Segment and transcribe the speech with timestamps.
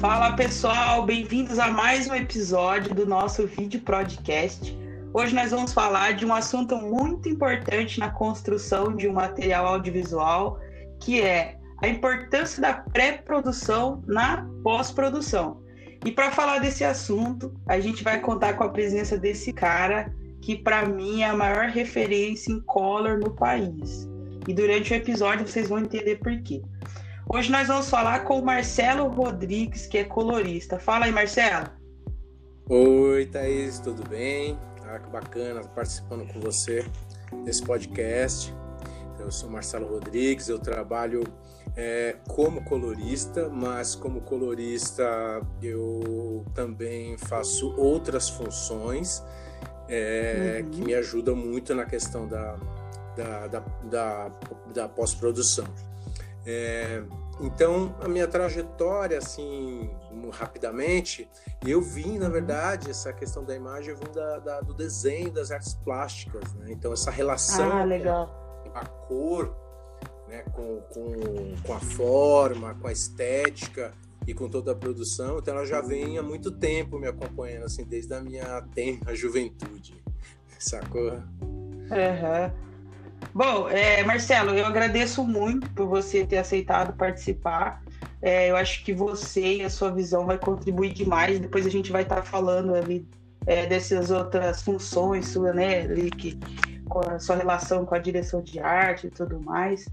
[0.00, 4.76] Fala pessoal, bem-vindos a mais um episódio do nosso vídeo podcast.
[5.14, 10.58] Hoje nós vamos falar de um assunto muito importante na construção de um material audiovisual,
[11.00, 15.65] que é a importância da pré-produção na pós-produção.
[16.06, 20.56] E para falar desse assunto, a gente vai contar com a presença desse cara que
[20.56, 24.08] para mim é a maior referência em color no país.
[24.46, 26.62] E durante o episódio vocês vão entender por quê.
[27.28, 30.78] Hoje nós vamos falar com o Marcelo Rodrigues, que é colorista.
[30.78, 31.66] Fala aí, Marcelo.
[32.68, 34.56] Oi, Thaís, tudo bem?
[34.84, 36.86] Ah, que bacana participando com você
[37.44, 38.54] nesse podcast.
[39.18, 41.24] Eu sou Marcelo Rodrigues, eu trabalho
[41.76, 45.04] é, como colorista, mas como colorista
[45.62, 49.22] eu também faço outras funções
[49.88, 50.70] é, uhum.
[50.70, 52.56] que me ajudam muito na questão da,
[53.14, 54.32] da, da, da,
[54.72, 55.66] da pós-produção.
[56.46, 57.02] É,
[57.40, 59.90] então, a minha trajetória, assim,
[60.32, 61.28] rapidamente,
[61.66, 65.50] eu vim, na verdade, essa questão da imagem, eu vim da, da, do desenho das
[65.50, 66.68] artes plásticas, né?
[66.70, 67.84] Então, essa relação ah,
[68.62, 69.65] com a cor
[70.28, 73.92] né, com, com, com a forma, com a estética
[74.26, 75.38] e com toda a produção.
[75.38, 79.94] Então ela já vem há muito tempo me acompanhando, assim, desde a minha tenra juventude.
[80.58, 81.12] Sacou?
[81.12, 82.66] Uhum.
[83.32, 87.82] Bom, é, Marcelo, eu agradeço muito por você ter aceitado participar.
[88.20, 91.38] É, eu acho que você e a sua visão vai contribuir demais.
[91.38, 93.06] Depois a gente vai estar falando ali
[93.46, 96.38] é, dessas outras funções sua, né, que,
[96.88, 99.86] com a sua relação com a direção de arte e tudo mais.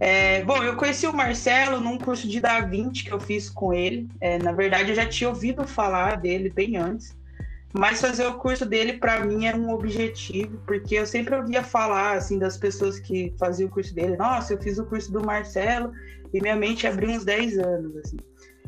[0.00, 3.72] É, bom, eu conheci o Marcelo num curso de Da Vinci que eu fiz com
[3.72, 4.08] ele.
[4.20, 7.16] É, na verdade, eu já tinha ouvido falar dele bem antes,
[7.72, 12.16] mas fazer o curso dele para mim era um objetivo, porque eu sempre ouvia falar
[12.16, 14.16] assim das pessoas que faziam o curso dele.
[14.16, 15.92] Nossa, eu fiz o curso do Marcelo
[16.32, 18.16] e minha mente abriu uns 10 anos assim.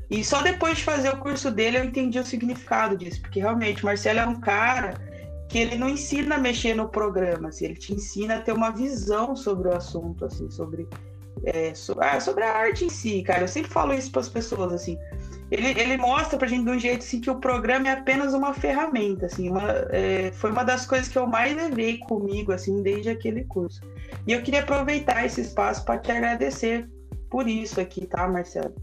[0.09, 3.83] E só depois de fazer o curso dele eu entendi o significado disso, porque realmente
[3.83, 4.95] o Marcelo é um cara
[5.49, 8.71] que ele não ensina a mexer no programa, assim, ele te ensina a ter uma
[8.71, 10.89] visão sobre o assunto, assim, sobre
[11.45, 13.43] é, sobre, ah, sobre a arte em si, cara.
[13.43, 14.99] Eu sempre falo isso para as pessoas, assim.
[15.51, 18.53] Ele, ele mostra pra gente de um jeito assim que o programa é apenas uma
[18.53, 19.49] ferramenta, assim.
[19.49, 23.81] Uma, é, foi uma das coisas que eu mais levei comigo, assim, desde aquele curso.
[24.27, 26.89] E eu queria aproveitar esse espaço para te agradecer
[27.31, 28.75] por isso aqui, tá, Marcelo?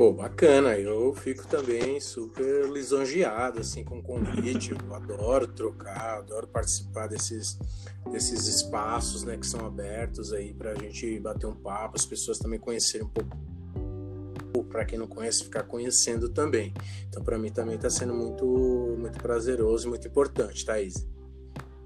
[0.00, 0.78] Pô, bacana.
[0.78, 4.72] Eu fico também super lisonjeado assim com o convite.
[4.72, 7.58] Eu adoro trocar, adoro participar desses
[8.10, 12.38] desses espaços, né, que são abertos aí para a gente bater um papo, as pessoas
[12.38, 13.36] também conhecerem um pouco
[14.68, 16.72] para quem não conhece ficar conhecendo também.
[17.08, 18.46] Então para mim também está sendo muito
[18.98, 21.06] muito prazeroso, muito importante, Thaís.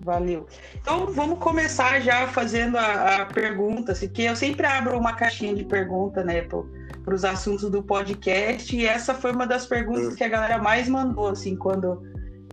[0.00, 0.46] Valeu.
[0.74, 5.54] Então vamos começar já fazendo a, a pergunta, assim, que eu sempre abro uma caixinha
[5.54, 8.76] de pergunta, né, para os assuntos do podcast.
[8.76, 10.16] E essa foi uma das perguntas hum.
[10.16, 12.02] que a galera mais mandou, assim, quando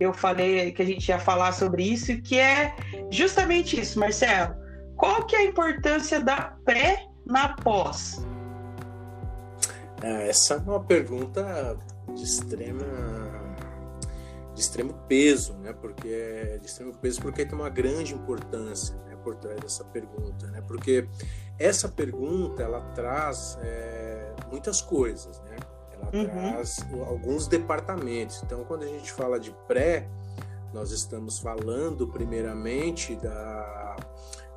[0.00, 2.74] eu falei que a gente ia falar sobre isso, que é
[3.10, 4.54] justamente isso, Marcelo.
[4.96, 8.24] Qual que é a importância da pré na pós?
[10.02, 11.76] Ah, essa é uma pergunta
[12.14, 12.84] de extrema
[14.54, 15.72] de extremo peso, né?
[15.72, 19.16] Porque é de extremo peso porque tem uma grande importância né?
[19.24, 20.60] por trás dessa pergunta, né?
[20.66, 21.08] Porque
[21.58, 25.56] essa pergunta ela traz é, muitas coisas, né?
[26.02, 26.52] Ela uhum.
[26.52, 28.42] traz alguns departamentos.
[28.44, 30.08] Então, quando a gente fala de pré,
[30.72, 33.96] nós estamos falando primeiramente da,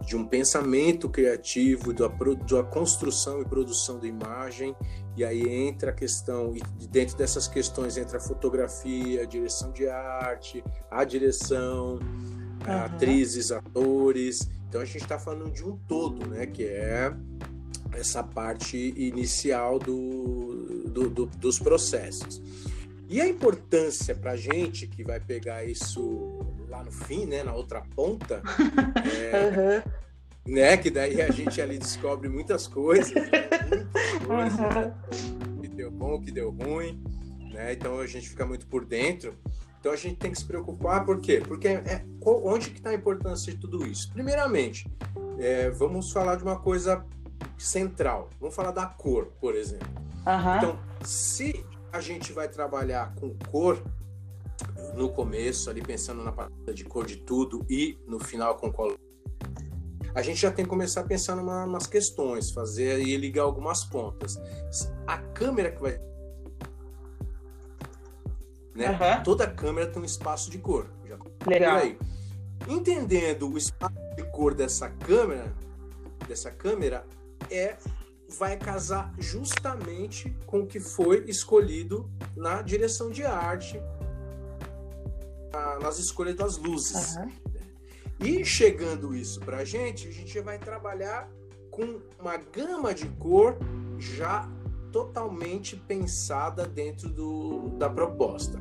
[0.02, 4.76] de um pensamento criativo, da, da construção e produção da imagem,
[5.16, 9.88] e aí entra a questão, e dentro dessas questões entra a fotografia, a direção de
[9.88, 12.86] arte, a direção, uhum.
[12.86, 14.50] atrizes, atores.
[14.68, 16.46] Então a gente está falando de um todo, né?
[16.46, 17.14] Que é
[17.96, 22.42] essa parte inicial do, do, do dos processos.
[23.08, 27.54] E a importância para a gente que vai pegar isso lá no fim, né, na
[27.54, 28.42] outra ponta,
[29.32, 29.84] é,
[30.46, 30.54] uhum.
[30.54, 33.50] né, que daí a gente ali descobre muitas coisas, né,
[34.28, 35.62] muitas coisas uhum.
[35.62, 37.02] que deu bom, que deu ruim,
[37.54, 39.38] né, então a gente fica muito por dentro.
[39.80, 41.44] Então a gente tem que se preocupar, por quê?
[41.48, 44.12] Porque é, onde que está a importância de tudo isso?
[44.12, 44.90] Primeiramente,
[45.38, 47.06] é, vamos falar de uma coisa
[47.58, 48.30] central.
[48.40, 49.88] Vamos falar da cor, por exemplo.
[50.26, 50.58] Uhum.
[50.58, 53.82] Então, se a gente vai trabalhar com cor
[54.96, 58.98] no começo, ali pensando na parte de cor de tudo e no final com color,
[60.14, 63.84] a gente já tem que começar a pensar em umas questões, fazer e ligar algumas
[63.84, 64.40] pontas.
[65.06, 66.00] A câmera que vai
[68.76, 68.90] né?
[68.90, 69.24] Uhum.
[69.24, 70.88] Toda câmera tem um espaço de cor.
[71.08, 71.18] Já
[71.48, 71.78] Legal.
[71.78, 71.98] Aí.
[72.68, 75.54] Entendendo o espaço de cor dessa câmera,
[76.28, 77.06] dessa câmera
[77.50, 77.78] é
[78.38, 83.80] vai casar justamente com o que foi escolhido na direção de arte,
[85.82, 87.16] nas escolhas das luzes.
[87.16, 87.32] Uhum.
[88.20, 91.30] E chegando isso para a gente, a gente vai trabalhar
[91.70, 93.58] com uma gama de cor
[93.98, 94.50] já
[94.92, 98.58] totalmente pensada dentro do, da proposta.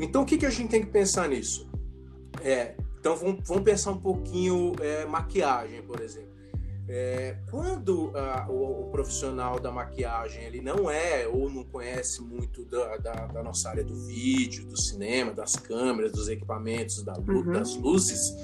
[0.00, 1.68] Então, o que, que a gente tem que pensar nisso?
[2.42, 6.37] É, então, vamos, vamos pensar um pouquinho é, maquiagem, por exemplo.
[6.90, 12.64] É, quando a, o, o, profissional da maquiagem ele não é ou não conhece muito
[12.64, 17.52] da, da, da nossa área do vídeo, do cinema, das câmeras, dos equipamentos, da, uhum.
[17.52, 18.34] das luzes,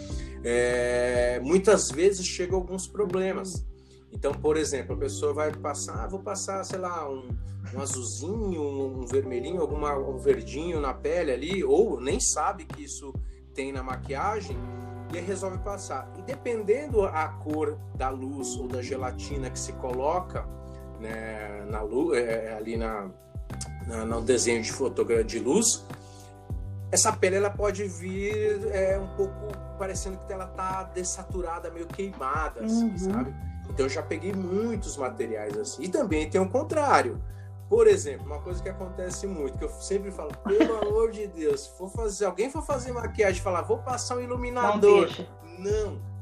[0.44, 3.64] é, muitas vezes chegam alguns problemas.
[4.12, 7.28] Então, por exemplo, a pessoa vai passar, ah, vou passar, sei lá, um,
[7.74, 13.12] um azulzinho, um vermelhinho, alguma, um verdinho na pele ali, ou nem sabe que isso
[13.54, 14.56] tem na maquiagem
[15.14, 16.10] e aí resolve passar.
[16.18, 20.44] E dependendo a cor da luz ou da gelatina que se coloca
[21.00, 23.08] né, na luz, é, é, ali na,
[23.86, 25.84] na, no desenho de fotografia de luz,
[26.90, 29.34] essa pele ela pode vir é, um pouco
[29.78, 32.98] parecendo que ela tá dessaturada, meio queimada, assim, uhum.
[32.98, 33.34] sabe?
[33.68, 35.82] Então eu já peguei muitos materiais assim.
[35.82, 37.20] E também tem o contrário.
[37.68, 41.62] Por exemplo, uma coisa que acontece muito, que eu sempre falo, pelo amor de Deus,
[41.62, 45.08] se for fazer, alguém for fazer maquiagem e falar, vou passar um iluminador.
[45.58, 45.92] Não.
[45.92, 46.14] não.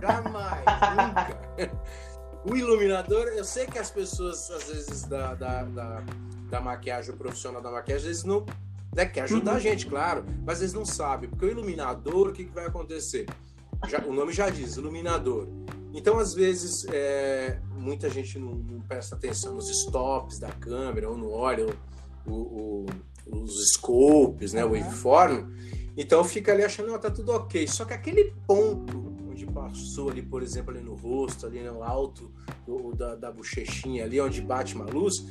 [0.00, 0.64] Jamais,
[0.96, 1.72] nunca.
[2.44, 6.02] O iluminador, eu sei que as pessoas, às vezes, da, da, da,
[6.50, 8.44] da maquiagem, o profissional da maquiagem, eles não.
[8.94, 9.60] Né, quer ajudar a uhum.
[9.60, 11.30] gente, claro, mas eles não sabem.
[11.30, 13.26] Porque o iluminador, o que, que vai acontecer?
[13.88, 15.46] Já, o nome já diz, iluminador.
[15.92, 21.16] Então, às vezes, é, muita gente não, não, presta atenção nos stops da câmera ou
[21.16, 21.66] não olha
[22.26, 22.86] o, o,
[23.26, 25.46] os scopes, né, o waveform.
[25.96, 27.66] Então, fica ali achando, que tá tudo ok.
[27.68, 32.30] Só que aquele ponto onde passou ali, por exemplo, ali no rosto, ali no alto
[32.66, 35.26] do, da, da bochechinha ali, onde bate uma luz,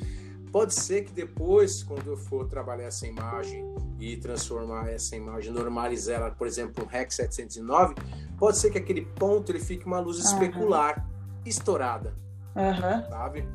[0.52, 3.64] Pode ser que depois, quando eu for trabalhar essa imagem
[4.02, 7.94] e transformar essa imagem, normalizar ela, por exemplo, um REC 709,
[8.36, 11.42] pode ser que aquele ponto ele fique uma luz especular, uhum.
[11.46, 12.16] estourada,
[12.56, 13.10] uhum.
[13.10, 13.48] sabe?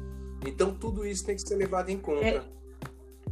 [0.46, 2.24] Então tudo isso tem que ser levado em conta.
[2.24, 2.44] É...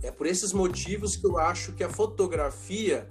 [0.02, 3.06] é por esses motivos que eu acho que a fotografia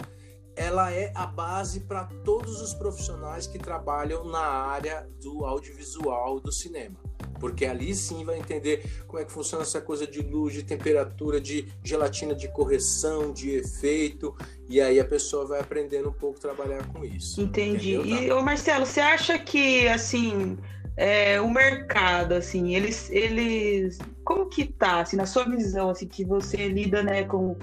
[0.56, 6.52] ela é a base para todos os profissionais que trabalham na área do audiovisual do
[6.52, 6.96] cinema
[7.44, 11.38] porque ali sim vai entender como é que funciona essa coisa de luz, de temperatura,
[11.38, 14.34] de gelatina de correção, de efeito,
[14.66, 17.40] e aí a pessoa vai aprendendo um pouco a trabalhar com isso.
[17.40, 17.96] Entendi.
[17.96, 18.22] Entendeu?
[18.22, 20.56] E, ô Marcelo, você acha que, assim,
[20.96, 26.24] é, o mercado, assim, eles, eles, como que tá, assim, na sua visão, assim, que
[26.24, 27.56] você lida, né, com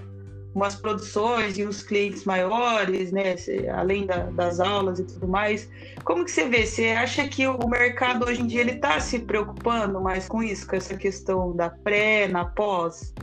[0.54, 3.36] umas produções e os clientes maiores, né,
[3.74, 5.70] além da, das aulas e tudo mais.
[6.04, 6.66] Como que você vê?
[6.66, 10.68] Você acha que o mercado hoje em dia ele está se preocupando mais com isso,
[10.68, 13.14] com essa questão da pré, na pós?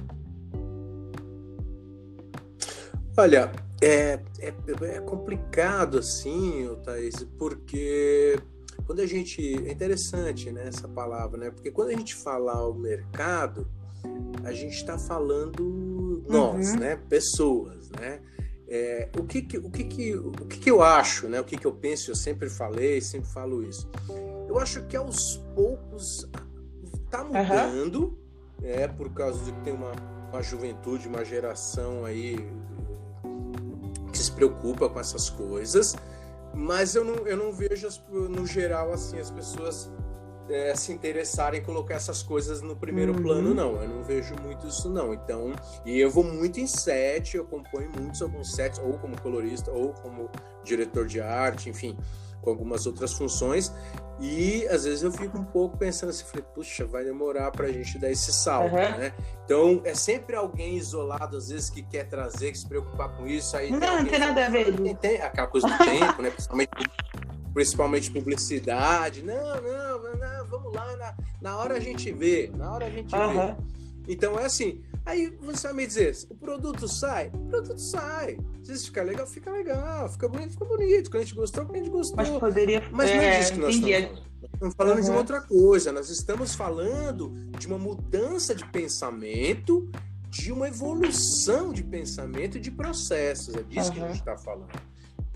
[3.17, 3.53] Olha,
[3.83, 8.41] é, é, é complicado assim, Thaís, porque
[8.89, 9.69] quando a gente.
[9.69, 11.51] É interessante né, essa palavra, né?
[11.51, 13.69] Porque quando a gente fala o mercado,
[14.45, 16.79] a gente está falando nós, uhum.
[16.79, 16.97] né?
[17.09, 18.21] Pessoas, né?
[18.67, 21.41] É, o que, que o que, que o que, que eu acho, né?
[21.41, 22.11] O que, que eu penso?
[22.11, 23.89] Eu sempre falei, sempre falo isso.
[24.47, 26.29] Eu acho que aos poucos
[27.05, 28.17] está mudando, uhum.
[28.63, 29.93] é por causa de que tem uma,
[30.31, 32.37] uma juventude, uma geração aí
[34.13, 35.95] que se preocupa com essas coisas,
[36.55, 39.91] mas eu não, eu não vejo no geral assim as pessoas
[40.49, 43.23] é, se interessarem em colocar essas coisas no primeiro uhum.
[43.23, 43.83] plano, não.
[43.83, 45.13] Eu não vejo muito isso, não.
[45.13, 45.53] Então,
[45.85, 49.93] e eu vou muito em set, eu componho muitos alguns sets, ou como colorista, ou
[49.93, 50.31] como
[50.65, 51.97] diretor de arte, enfim,
[52.43, 53.73] com algumas outras funções.
[54.21, 57.99] E às vezes eu fico um pouco pensando assim, falei, puxa, vai demorar pra gente
[57.99, 58.99] dar esse salto, uhum.
[58.99, 59.13] né?
[59.45, 63.57] Então é sempre alguém isolado, às vezes, que quer trazer, que se preocupar com isso.
[63.57, 64.75] Aí não, não tem nada a ver.
[64.77, 66.31] Tem, tem aquela coisa do tempo, né?
[66.31, 66.71] Principalmente
[67.53, 69.23] principalmente publicidade.
[69.23, 73.15] Não, não, não, vamos lá, na, na hora a gente vê, na hora a gente
[73.15, 73.57] uhum.
[73.57, 73.57] vê.
[74.09, 74.83] Então é assim.
[75.05, 77.31] Aí você vai me dizer, o produto sai?
[77.33, 78.39] O produto sai.
[78.63, 80.09] Se ficar legal, fica legal.
[80.11, 81.11] Fica bonito, fica bonito.
[81.11, 82.17] Quando a gente gostou, quando a gente gostou.
[82.17, 82.83] Mas poderia.
[82.91, 84.29] Mas não é disso que nós estamos falando.
[84.53, 85.05] Estamos falando uhum.
[85.05, 85.93] de uma outra coisa.
[85.93, 89.89] Nós estamos falando de uma mudança de pensamento,
[90.29, 93.55] de uma evolução de pensamento e de processos.
[93.55, 93.95] É disso uhum.
[93.95, 94.69] que a gente está falando.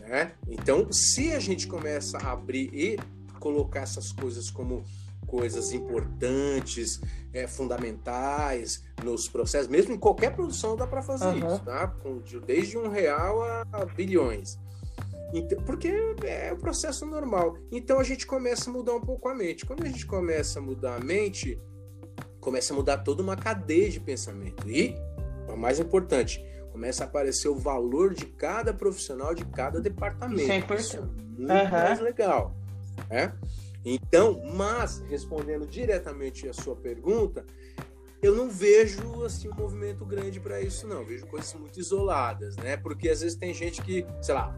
[0.02, 0.32] Né?
[0.48, 2.98] Então, se a gente começa a abrir e
[3.38, 4.84] colocar essas coisas como
[5.26, 7.00] coisas importantes,
[7.32, 11.54] é, fundamentais nos processos, mesmo em qualquer produção dá para fazer uhum.
[11.54, 11.94] isso, tá?
[12.46, 14.58] Desde um real a, a bilhões.
[15.32, 15.88] Então, porque
[16.24, 17.56] é o processo normal.
[17.70, 19.64] Então a gente começa a mudar um pouco a mente.
[19.64, 21.58] Quando a gente começa a mudar a mente,
[22.38, 24.68] começa a mudar toda uma cadeia de pensamento.
[24.68, 24.94] E,
[25.48, 30.40] o mais importante, começa a aparecer o valor de cada profissional de cada departamento.
[30.40, 30.86] Isso é importante.
[30.86, 31.70] Isso é muito uhum.
[31.70, 32.56] mais legal.
[33.10, 33.32] Né?
[33.84, 37.44] Então, mas, respondendo diretamente a sua pergunta,
[38.22, 41.00] eu não vejo assim um movimento grande para isso, não.
[41.00, 42.76] Eu vejo coisas muito isoladas, né?
[42.76, 44.56] Porque às vezes tem gente que, sei lá,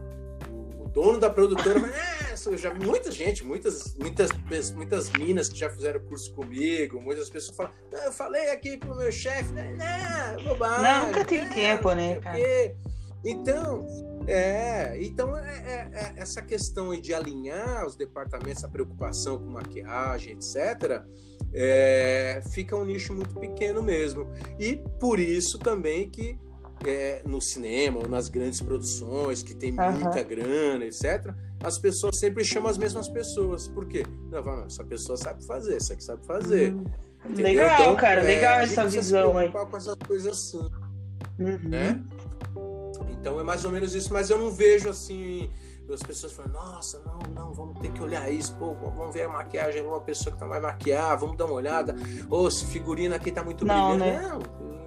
[0.95, 4.31] dono da produtora vai, é, já muita gente, muitas, muitas,
[4.71, 9.11] muitas minas que já fizeram curso comigo, muitas pessoas falam, eu falei aqui pro meu
[9.11, 9.75] chefe, né?
[10.37, 11.07] Não, bobagem.
[11.07, 12.39] Nunca tem tempo, né, cara?
[13.25, 13.85] Então,
[14.25, 20.33] é, então é, é, é, essa questão de alinhar os departamentos, a preocupação com maquiagem,
[20.33, 21.03] etc.,
[21.53, 24.27] é, fica um nicho muito pequeno mesmo.
[24.59, 26.37] E por isso também que
[26.83, 29.91] é, no cinema ou nas grandes produções, que tem uhum.
[29.91, 33.67] muita grana, etc., as pessoas sempre chamam as mesmas pessoas.
[33.67, 34.05] Por quê?
[34.29, 36.73] Não, essa pessoa sabe fazer, essa aqui sabe fazer.
[36.73, 36.83] Hum.
[37.35, 39.49] Legal, então, cara, é, legal essa visão aí.
[39.49, 40.69] com essas coisas assim,
[41.39, 41.69] uhum.
[41.69, 41.99] né?
[43.09, 45.49] Então é mais ou menos isso, mas eu não vejo assim
[45.93, 49.29] as pessoas falam, nossa, não, não, vamos ter que olhar isso, pô, vamos ver a
[49.29, 51.95] maquiagem de uma pessoa que tá vai maquiar, vamos dar uma olhada,
[52.29, 54.19] ou oh, se figurino aqui tá muito não, Né?
[54.21, 54.39] Não,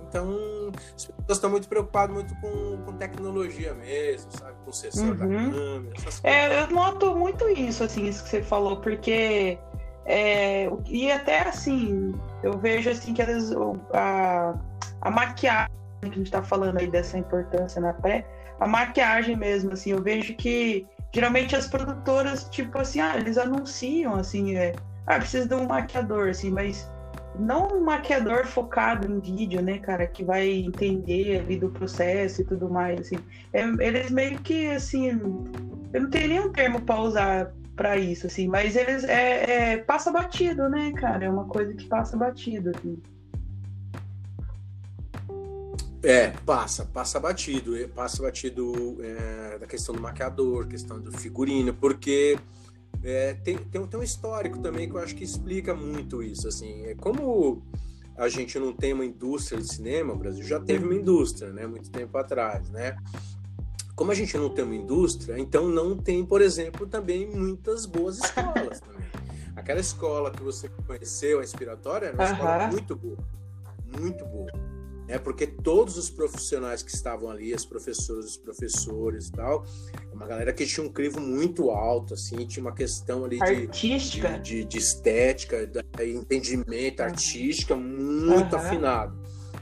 [0.08, 5.08] então as pessoas estão muito preocupadas muito com, com tecnologia mesmo, sabe, com o sensor
[5.08, 5.14] uhum.
[5.16, 6.58] da câmera, essas é, coisas.
[6.58, 9.58] É, eu noto muito isso, assim, isso que você falou, porque
[10.06, 13.56] é, e até assim, eu vejo assim que às vezes
[13.92, 14.54] a,
[15.02, 15.68] a maquiagem
[16.00, 18.26] que a gente está falando aí dessa importância na pré,
[18.58, 24.14] a maquiagem mesmo, assim, eu vejo que geralmente as produtoras, tipo assim, ah, eles anunciam,
[24.14, 24.74] assim, é,
[25.06, 26.90] ah, precisa de um maquiador, assim, mas
[27.38, 32.44] não um maquiador focado em vídeo, né, cara, que vai entender ali do processo e
[32.44, 33.18] tudo mais, assim.
[33.52, 35.08] É, eles meio que, assim,
[35.92, 40.10] eu não tenho nenhum termo para usar para isso, assim, mas eles é, é, passa
[40.10, 43.00] batido, né, cara, é uma coisa que passa batido, assim.
[46.02, 52.38] É, passa, passa batido, passa batido é, da questão do maquiador, questão do figurino, porque
[53.02, 56.84] é, tem, tem, tem, um histórico também que eu acho que explica muito isso, assim,
[56.86, 57.62] é como
[58.16, 61.66] a gente não tem uma indústria de cinema, o Brasil já teve uma indústria, né,
[61.66, 62.96] muito tempo atrás, né,
[63.94, 68.18] como a gente não tem uma indústria, então não tem, por exemplo, também muitas boas
[68.18, 69.08] escolas também.
[69.56, 72.32] Aquela escola que você conheceu, a Inspiratória, era uma uhum.
[72.32, 73.18] escola muito boa,
[73.98, 74.78] muito boa
[75.08, 75.18] né?
[75.18, 79.64] Porque todos os profissionais que estavam ali, as professoras, os professores e tal,
[79.94, 84.30] é uma galera que tinha um crivo muito alto, assim, tinha uma questão ali artística,
[84.40, 88.58] de, de, de estética, de entendimento artística muito uhum.
[88.58, 89.16] afinado.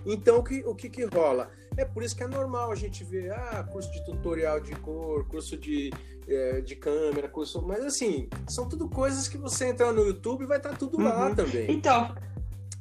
[0.06, 1.50] Então, o que, o que que rola?
[1.76, 5.28] É por isso que é normal a gente ver, ah, curso de tutorial de cor,
[5.28, 5.92] curso de,
[6.26, 7.60] é, de câmera, curso.
[7.60, 10.96] Mas assim, são tudo coisas que você entrar no YouTube e vai estar tá tudo
[10.96, 11.04] uhum.
[11.04, 11.70] lá também.
[11.70, 12.14] Então.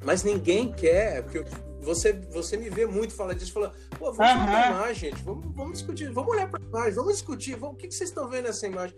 [0.02, 1.44] Mas ninguém quer, porque
[1.86, 4.46] você, você me vê muito falar disso, falando, pô, vamos uhum.
[4.46, 7.86] falar gente, vamos, vamos discutir, vamos olhar para a imagem, vamos discutir, vamos, o que,
[7.86, 8.96] que vocês estão vendo nessa imagem?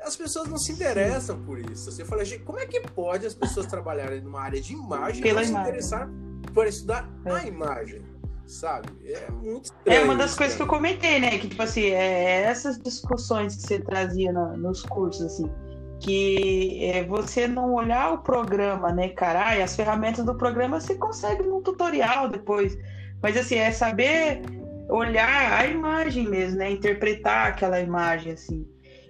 [0.00, 1.90] As pessoas não se interessam por isso.
[1.90, 5.42] Você fala, gente, como é que pode as pessoas trabalharem numa área de imagem Pela
[5.42, 6.08] e não se interessar
[6.54, 7.32] por estudar é.
[7.32, 8.02] a imagem?
[8.46, 8.88] Sabe?
[9.04, 10.00] É muito estranho.
[10.00, 11.36] É uma das coisas que eu comentei, né?
[11.38, 15.50] Que, tipo assim, é, essas discussões que você trazia no, nos cursos, assim,
[16.00, 19.56] que é você não olhar o programa, né, cara?
[19.56, 22.78] E as ferramentas do programa você consegue num tutorial depois.
[23.22, 24.42] Mas assim, é saber
[24.88, 26.70] olhar a imagem mesmo, né?
[26.70, 28.66] Interpretar aquela imagem, assim.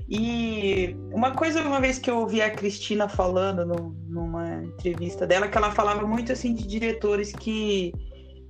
[0.09, 5.49] E uma coisa, uma vez que eu ouvi a Cristina falando no, numa entrevista dela,
[5.49, 7.92] que ela falava muito assim de diretores que,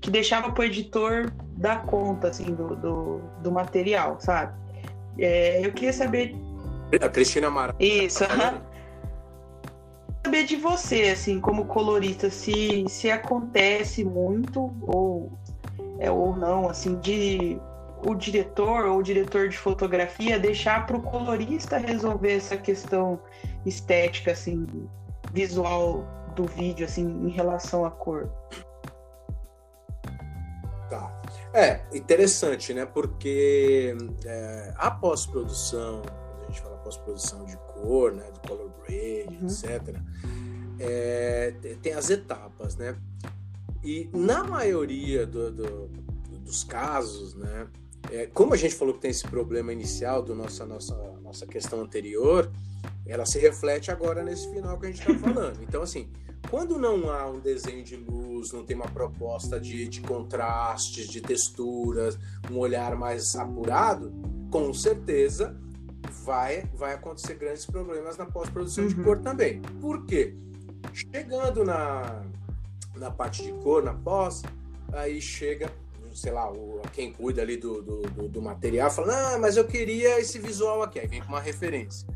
[0.00, 4.57] que deixava para o editor dar conta assim, do, do, do material, sabe?
[5.18, 6.37] É, eu queria saber
[7.00, 7.75] a Cristina Mara.
[7.78, 8.62] Isso, aham.
[10.25, 15.33] Saber de você, assim, como colorista, se, se acontece muito ou,
[15.99, 17.59] é, ou não, assim, de
[18.04, 23.18] o diretor ou o diretor de fotografia deixar para o colorista resolver essa questão
[23.66, 24.66] estética, assim,
[25.33, 26.04] visual
[26.35, 28.28] do vídeo, assim, em relação à cor.
[30.88, 31.21] Tá.
[31.52, 32.87] É, interessante, né?
[32.87, 36.02] Porque é, a pós-produção,
[36.88, 39.47] pós-produção de cor, né, do color grade, uhum.
[39.47, 39.97] etc.
[40.80, 42.97] É, tem as etapas, né?
[43.85, 45.88] E na maioria do, do,
[46.40, 47.68] dos casos, né,
[48.11, 51.80] é, como a gente falou que tem esse problema inicial do nossa nossa nossa questão
[51.83, 52.50] anterior,
[53.07, 55.62] ela se reflete agora nesse final que a gente está falando.
[55.62, 56.09] Então, assim,
[56.50, 61.21] Quando não há um desenho de luz, não tem uma proposta de, de contrastes, de
[61.21, 62.16] texturas,
[62.50, 64.11] um olhar mais apurado,
[64.50, 65.54] com certeza
[66.25, 68.90] vai, vai acontecer grandes problemas na pós-produção uhum.
[68.90, 69.61] de cor também.
[69.81, 70.35] Por quê?
[70.93, 72.23] Chegando na,
[72.97, 74.43] na parte de cor, na pós,
[74.93, 75.71] aí chega,
[76.14, 79.67] sei lá, o, quem cuida ali do, do, do, do material fala, ah, mas eu
[79.67, 80.99] queria esse visual aqui.
[80.99, 82.07] Aí vem com uma referência.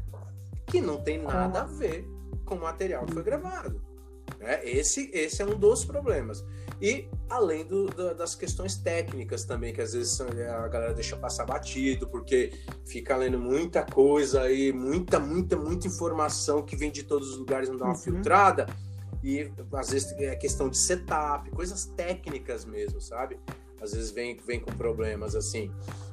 [0.67, 2.07] Que não tem nada a ver
[2.45, 3.92] com o material que foi gravado.
[4.43, 4.61] Né?
[4.65, 6.45] Esse, esse é um dos problemas.
[6.81, 11.47] E além do, do, das questões técnicas também, que às vezes a galera deixa passar
[11.47, 12.53] batido, porque
[12.85, 17.69] fica lendo muita coisa aí, muita, muita, muita informação que vem de todos os lugares,
[17.69, 17.99] não dá uma uhum.
[17.99, 18.67] filtrada.
[19.23, 23.39] E às vezes é questão de setup, coisas técnicas mesmo, sabe?
[23.81, 25.71] Às vezes vem, vem com problemas assim.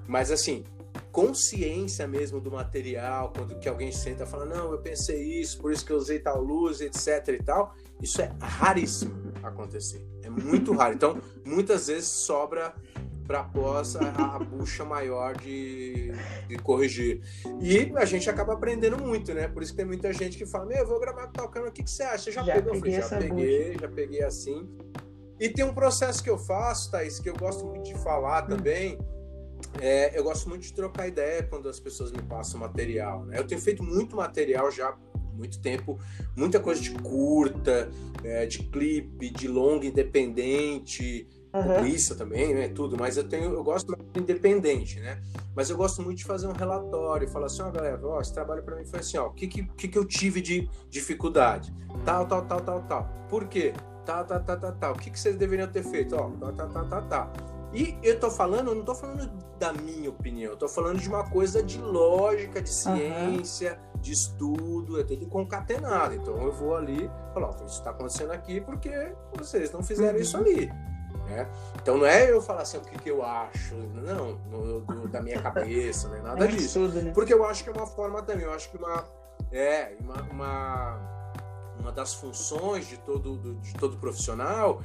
[0.07, 0.63] Mas assim,
[1.12, 5.71] consciência mesmo do material, quando que alguém senta e fala, não, eu pensei isso, por
[5.71, 10.06] isso que eu usei tal luz, etc e tal, isso é raríssimo acontecer.
[10.24, 10.94] É muito raro.
[10.94, 12.74] Então, muitas vezes sobra
[13.29, 16.12] para após a, a, bucha maior de,
[16.48, 17.22] de, corrigir.
[17.62, 19.48] E a gente acaba aprendendo muito, né?
[19.48, 21.84] Por isso que tem muita gente que fala: Meu, eu vou gravar tocando, o que,
[21.84, 22.24] que você acha?
[22.24, 22.72] Você já, já pegou?
[22.74, 23.79] Peguei já peguei, bucha.
[23.82, 24.68] já peguei assim.
[25.39, 28.58] E tem um processo que eu faço, Thaís, que eu gosto muito de falar hum.
[28.58, 28.98] também.
[29.79, 33.25] É, eu gosto muito de trocar ideia quando as pessoas me passam material.
[33.25, 33.38] Né?
[33.38, 34.98] Eu tenho feito muito material já
[35.39, 35.98] muito tempo,
[36.36, 37.89] muita coisa de curta,
[38.24, 42.17] é, de clipe, de longa independente, uhum.
[42.17, 45.22] também, né, tudo, mas eu tenho, eu gosto de independente, né?
[45.55, 48.34] Mas eu gosto muito de fazer um relatório, falar assim, ó, oh, galera, ó, esse
[48.34, 51.74] trabalho para mim foi assim, ó, o que, que que eu tive de dificuldade?
[52.05, 53.10] Tal, tal, tal, tal, tal.
[53.29, 53.74] Por quê?
[54.05, 54.93] Tal, tal, tal, tal, tal.
[54.93, 56.15] O que que vocês deveriam ter feito?
[56.15, 57.34] Ó, tal, tal, tal, tal, tal.
[57.74, 61.08] E eu tô falando, eu não tô falando da minha opinião, eu tô falando de
[61.08, 63.88] uma coisa de lógica, de ciência, uhum.
[64.01, 66.15] De estudo, é tudo concatenado.
[66.15, 70.22] Então eu vou ali falo, ó, isso está acontecendo aqui porque vocês não fizeram uhum.
[70.22, 70.68] isso ali.
[71.27, 71.48] Né?
[71.82, 75.22] Então não é eu falar assim o que, que eu acho, não, no, do, da
[75.22, 76.22] minha cabeça, né?
[76.22, 76.79] nada é disso.
[76.79, 77.12] Tudo, né?
[77.13, 79.03] Porque eu acho que é uma forma também, eu acho que uma,
[79.51, 81.00] é, uma, uma,
[81.79, 84.81] uma das funções de todo, de todo profissional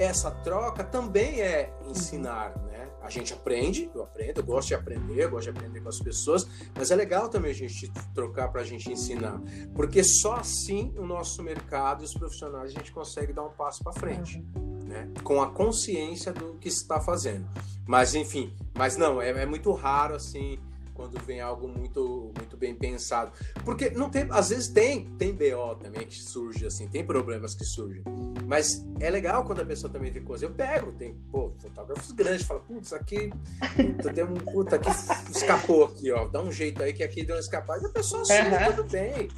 [0.00, 2.69] essa troca também é ensinar, né?
[3.02, 5.98] A gente aprende, eu aprendo, eu gosto de aprender, eu gosto de aprender com as
[5.98, 9.40] pessoas, mas é legal também a gente trocar para a gente ensinar,
[9.74, 13.82] porque só assim o nosso mercado e os profissionais a gente consegue dar um passo
[13.82, 14.44] para frente,
[14.84, 15.08] né?
[15.24, 17.48] Com a consciência do que está fazendo.
[17.86, 20.58] Mas enfim, mas não, é, é muito raro assim
[21.00, 23.32] quando vem algo muito muito bem pensado.
[23.64, 27.64] Porque não tem, às vezes tem, tem BO também que surge assim, tem problemas que
[27.64, 28.02] surgem.
[28.46, 30.44] Mas é legal quando a pessoa também tem coisa.
[30.44, 33.30] Eu pego, tem, pô, fotógrafos grandes, fala, putz, aqui
[33.74, 34.90] puta, tem um puta aqui
[35.30, 36.28] escapou aqui, ó.
[36.28, 38.76] Dá um jeito aí que aqui deu uma escapada e a pessoa assume, uhum.
[38.76, 39.28] tudo bem,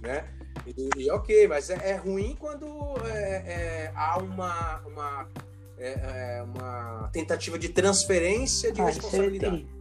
[0.00, 0.26] né?
[0.66, 2.66] E, e ok, mas é, é ruim quando
[3.04, 5.28] é, é, há uma, uma,
[5.78, 9.79] é, é, uma tentativa de transferência de ah, responsabilidade.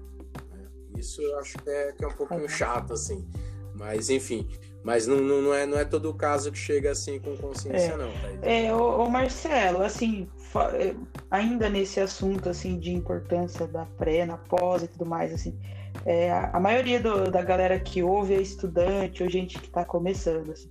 [1.00, 3.28] Isso eu acho que é, que é um pouquinho chato, assim.
[3.74, 4.48] Mas, enfim.
[4.84, 7.92] Mas não, não, não, é, não é todo o caso que chega assim com consciência,
[7.92, 7.98] é.
[7.98, 8.12] não.
[8.12, 8.48] Tá?
[8.48, 10.28] É, o, o Marcelo, assim,
[10.74, 10.96] é,
[11.30, 15.58] ainda nesse assunto, assim, de importância da pré, na pós e tudo mais, assim,
[16.06, 19.84] é, a, a, maioria do, da galera que ouve é estudante ou gente que está
[19.84, 20.70] começando, assim.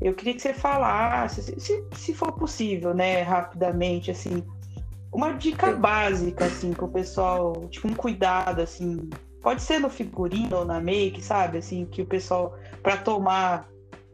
[0.00, 4.44] Eu queria que você falasse, se, se for possível, né, rapidamente, assim,
[5.10, 9.08] uma dica básica, assim, para o pessoal, tipo, um cuidado, assim,
[9.46, 11.58] Pode ser no figurino ou na make, sabe?
[11.58, 13.68] Assim, que o pessoal, para tomar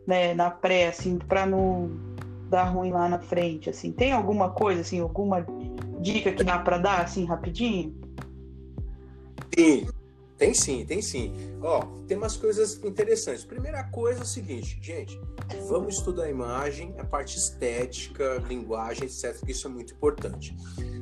[0.07, 1.91] né, na pré, assim, para não
[2.51, 3.93] dar ruim lá na frente, assim.
[3.93, 5.43] Tem alguma coisa, assim, alguma
[6.03, 7.99] dica que dá para dar, assim, rapidinho?
[9.59, 9.89] Sim,
[10.43, 11.33] tem sim, tem sim.
[11.61, 13.45] Ó, tem umas coisas interessantes.
[13.45, 15.21] Primeira coisa é o seguinte, gente,
[15.69, 19.41] vamos estudar a imagem, a parte estética, linguagem, etc.
[19.45, 20.53] Que isso é muito importante.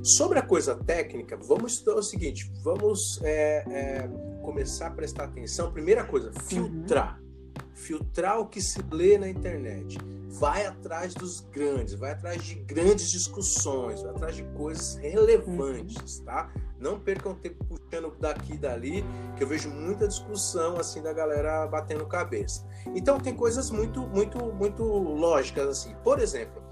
[0.03, 4.11] Sobre a coisa técnica, vamos estudar o seguinte: vamos é, é,
[4.43, 5.73] começar a prestar atenção.
[5.73, 7.19] Primeira coisa, filtrar.
[7.19, 7.31] Uhum.
[7.75, 9.97] Filtrar o que se lê na internet.
[10.29, 16.25] Vai atrás dos grandes, vai atrás de grandes discussões, vai atrás de coisas relevantes, uhum.
[16.27, 16.53] tá?
[16.81, 19.05] Não percam tempo puxando daqui e dali,
[19.37, 22.67] que eu vejo muita discussão assim da galera batendo cabeça.
[22.95, 25.95] Então tem coisas muito, muito, muito lógicas assim.
[26.03, 26.63] Por exemplo,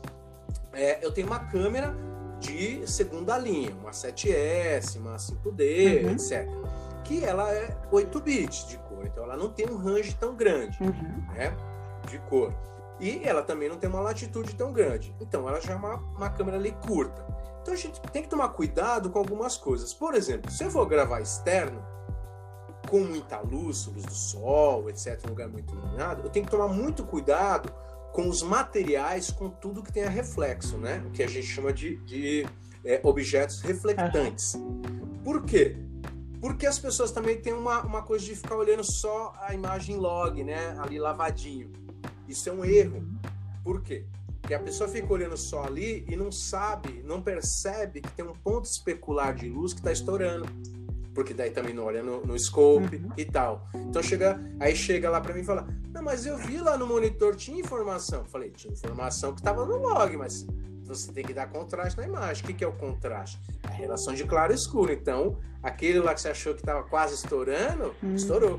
[0.73, 1.95] é, eu tenho uma câmera
[2.41, 6.11] de segunda linha, uma 7S, uma 5D, uhum.
[6.13, 6.49] etc.
[7.05, 10.83] Que ela é 8 bits de cor, então ela não tem um range tão grande
[10.83, 11.35] uhum.
[11.35, 11.55] né,
[12.09, 12.53] de cor.
[13.01, 15.15] E ela também não tem uma latitude tão grande.
[15.21, 17.25] Então ela já é uma, uma câmera ali curta.
[17.69, 19.93] Então a gente tem que tomar cuidado com algumas coisas.
[19.93, 21.85] Por exemplo, se eu for gravar externo,
[22.89, 26.69] com muita luz, luz do sol, etc., um lugar muito iluminado, eu tenho que tomar
[26.69, 27.71] muito cuidado
[28.11, 31.05] com os materiais, com tudo que tenha reflexo, né?
[31.07, 32.47] O que a gente chama de, de
[32.83, 34.57] é, objetos reflectantes.
[35.23, 35.77] Por quê?
[36.41, 40.43] Porque as pessoas também têm uma, uma coisa de ficar olhando só a imagem log,
[40.43, 40.75] né?
[40.79, 41.71] Ali lavadinho.
[42.27, 43.07] Isso é um erro.
[43.63, 44.07] Por quê?
[44.49, 48.33] Porque a pessoa fica olhando só ali e não sabe, não percebe que tem um
[48.33, 50.49] ponto especular de luz que está estourando.
[51.15, 53.13] Porque daí também não olha no, no scope uhum.
[53.15, 53.69] e tal.
[53.75, 56.87] Então chega, aí chega lá para mim e fala: Não, mas eu vi lá no
[56.87, 58.25] monitor, tinha informação.
[58.25, 60.47] falei, tinha informação que estava no log, mas
[60.83, 62.43] você tem que dar contraste na imagem.
[62.43, 63.39] O que, que é o contraste?
[63.65, 64.91] A relação de claro e escuro.
[64.91, 68.15] Então, aquele lá que você achou que estava quase estourando, uhum.
[68.15, 68.59] estourou.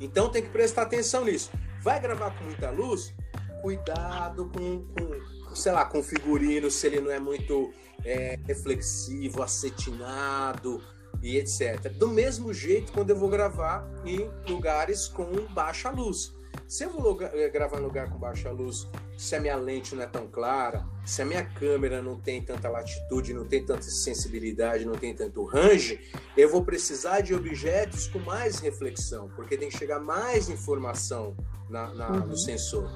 [0.00, 1.48] Então tem que prestar atenção nisso.
[1.80, 3.14] Vai gravar com muita luz?
[3.60, 7.72] Cuidado com, com sei lá, com o figurino, se ele não é muito
[8.04, 10.82] é, reflexivo, acetinado
[11.22, 11.90] e etc.
[11.92, 16.36] Do mesmo jeito quando eu vou gravar em lugares com baixa luz.
[16.66, 20.02] Se eu vou eh, gravar em lugar com baixa luz, se a minha lente não
[20.02, 24.84] é tão clara, se a minha câmera não tem tanta latitude, não tem tanta sensibilidade,
[24.84, 25.98] não tem tanto range,
[26.36, 31.36] eu vou precisar de objetos com mais reflexão, porque tem que chegar mais informação
[31.70, 32.26] na, na uhum.
[32.26, 32.90] no sensor,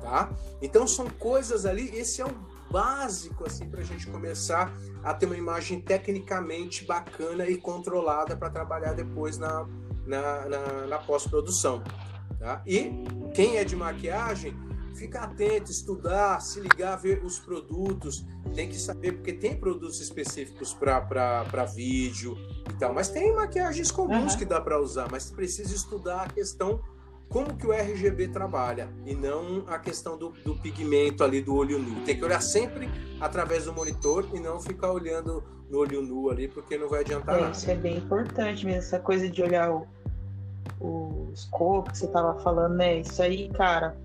[0.00, 0.30] tá?
[0.60, 5.26] Então são coisas ali, esse é o básico assim para a gente começar a ter
[5.26, 9.66] uma imagem tecnicamente bacana e controlada para trabalhar depois na,
[10.06, 11.82] na, na, na pós-produção.
[12.38, 12.62] Tá?
[12.66, 12.90] E
[13.34, 14.56] quem é de maquiagem,
[14.94, 18.24] fica atento, estudar, se ligar, ver os produtos.
[18.54, 22.36] Tem que saber, porque tem produtos específicos para vídeo
[22.68, 22.92] e tal.
[22.92, 24.38] Mas tem maquiagens comuns uhum.
[24.38, 26.80] que dá para usar, mas precisa estudar a questão
[27.30, 31.78] como que o RGB trabalha e não a questão do, do, pigmento ali do olho
[31.78, 32.04] nu.
[32.04, 32.90] Tem que olhar sempre
[33.20, 37.38] através do monitor e não ficar olhando no olho nu ali, porque não vai adiantar
[37.38, 37.52] é, nada.
[37.52, 39.86] Isso é bem importante mesmo, essa coisa de olhar o,
[40.80, 42.98] o scope que você tava falando, né?
[42.98, 43.96] Isso aí, cara,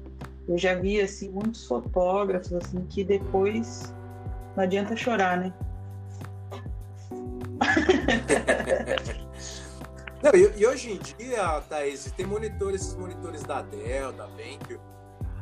[0.47, 3.91] eu já vi assim muitos fotógrafos assim que depois
[4.55, 5.53] não adianta chorar, né?
[10.25, 14.79] não, e, e, hoje em dia, Thaís, tem monitores, esses monitores da Dell, da BenQ,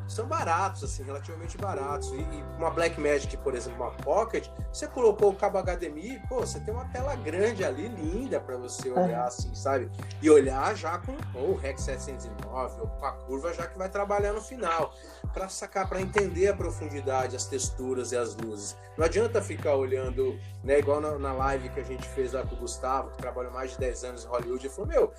[0.09, 2.11] são baratos, assim, relativamente baratos.
[2.11, 6.59] E, e, uma Blackmagic, por exemplo, uma Pocket, você colocou o cabo HDMI, pô, você
[6.59, 9.89] tem uma tela grande ali, linda para você olhar, assim, sabe?
[10.21, 13.89] E olhar já com ou o REC 709 ou com a curva já que vai
[13.89, 14.93] trabalhar no final,
[15.33, 18.75] para sacar, para entender a profundidade, as texturas e as luzes.
[18.97, 22.55] Não adianta ficar olhando, né, igual na, na live que a gente fez lá com
[22.55, 25.13] o Gustavo, que trabalha mais de 10 anos em Hollywood, e falou: Meu,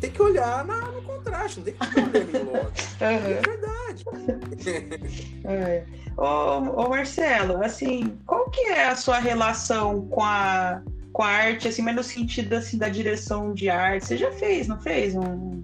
[0.00, 2.72] tem que olhar na, no contraste, não tem que ficar olhando.
[3.00, 4.04] É verdade.
[5.44, 5.84] É.
[6.16, 11.68] Ô, ô, Marcelo, assim, qual que é a sua relação com a, com a arte,
[11.68, 14.06] assim, mas no sentido assim, da direção de arte?
[14.06, 15.14] Você já fez, não fez?
[15.14, 15.62] Um...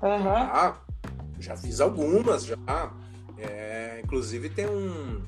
[0.00, 0.28] Uhum.
[0.28, 0.76] Ah,
[1.38, 2.56] já fiz algumas, já.
[3.36, 5.22] É, inclusive tem um.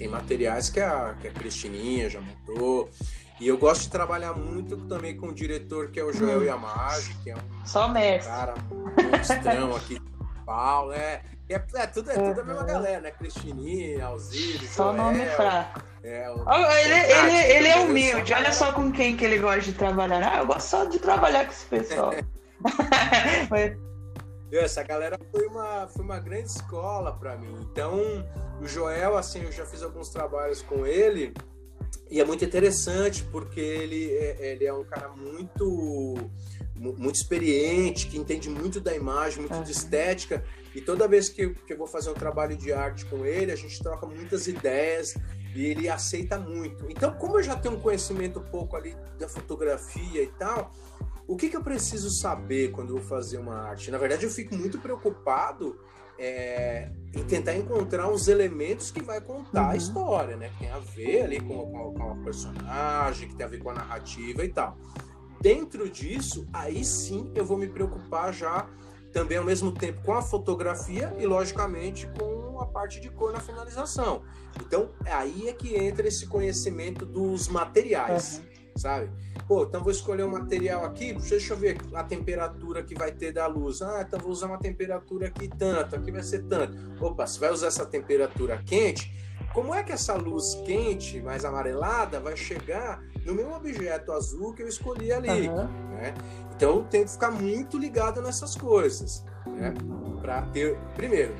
[0.00, 2.88] Tem, materiais que a, que a Cristininha já montou.
[3.38, 6.44] E eu gosto de trabalhar muito também com o diretor que é o Joel hum.
[6.44, 8.32] Yamagi, que é um Só mestre.
[8.32, 10.10] cara monstrão aqui de
[10.46, 10.92] Paulo.
[10.92, 13.10] É, é, é, tudo, é tudo a mesma galera, né?
[13.10, 15.82] Cristininha, Alzírio, Só Joel, nome fraco.
[16.02, 19.74] É, o, ele, ele, ele é humilde, olha só com quem que ele gosta de
[19.74, 20.22] trabalhar.
[20.32, 22.14] Ah, eu gosto só de trabalhar com esse pessoal.
[24.52, 27.54] Essa galera foi uma, foi uma grande escola para mim.
[27.70, 28.00] Então,
[28.60, 31.32] o Joel, assim, eu já fiz alguns trabalhos com ele
[32.10, 36.16] e é muito interessante porque ele é, ele é um cara muito
[36.74, 40.42] muito experiente, que entende muito da imagem, muito de estética.
[40.74, 43.56] E toda vez que que eu vou fazer um trabalho de arte com ele, a
[43.56, 45.14] gente troca muitas ideias
[45.54, 46.86] e ele aceita muito.
[46.88, 50.72] Então, como eu já tenho um conhecimento um pouco ali da fotografia e tal,
[51.26, 53.90] o que, que eu preciso saber quando eu vou fazer uma arte?
[53.90, 55.78] Na verdade, eu fico muito preocupado
[56.18, 59.70] é, e tentar encontrar os elementos que vai contar uhum.
[59.70, 60.50] a história, né?
[60.50, 63.70] Que tem a ver ali com, com, com a personagem, que tem a ver com
[63.70, 64.76] a narrativa e tal.
[65.40, 68.68] Dentro disso, aí sim eu vou me preocupar já
[69.12, 73.40] também ao mesmo tempo com a fotografia e logicamente com a parte de cor na
[73.40, 74.22] finalização.
[74.60, 78.72] Então aí é que entra esse conhecimento dos materiais, uhum.
[78.76, 79.10] sabe?
[79.46, 83.32] Pô, então vou escolher um material aqui, deixa eu ver a temperatura que vai ter
[83.32, 83.82] da luz.
[83.82, 86.76] Ah, então vou usar uma temperatura aqui tanto, aqui vai ser tanto.
[87.04, 89.12] Opa, se vai usar essa temperatura quente,
[89.52, 94.62] como é que essa luz quente, mais amarelada, vai chegar no meu objeto azul que
[94.62, 95.48] eu escolhi ali?
[95.48, 95.66] Uhum.
[95.90, 96.14] Né?
[96.54, 99.24] Então tem que ficar muito ligado nessas coisas.
[99.46, 99.74] Né?
[100.20, 101.34] Para ter, primeiro,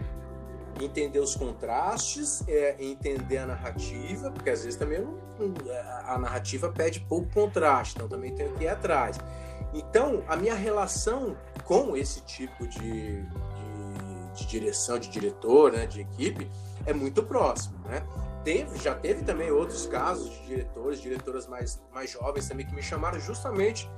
[0.81, 5.07] entender os contrastes, é, entender a narrativa, porque às vezes também
[6.05, 9.18] a narrativa pede pouco contraste, então também tem que ir atrás.
[9.73, 13.25] Então, a minha relação com esse tipo de,
[14.40, 16.50] de direção, de diretor, né, de equipe,
[16.87, 18.03] é muito próximo, né?
[18.42, 22.83] Teve, já teve também outros casos de diretores, diretoras mais, mais jovens também que me
[22.83, 23.88] chamaram justamente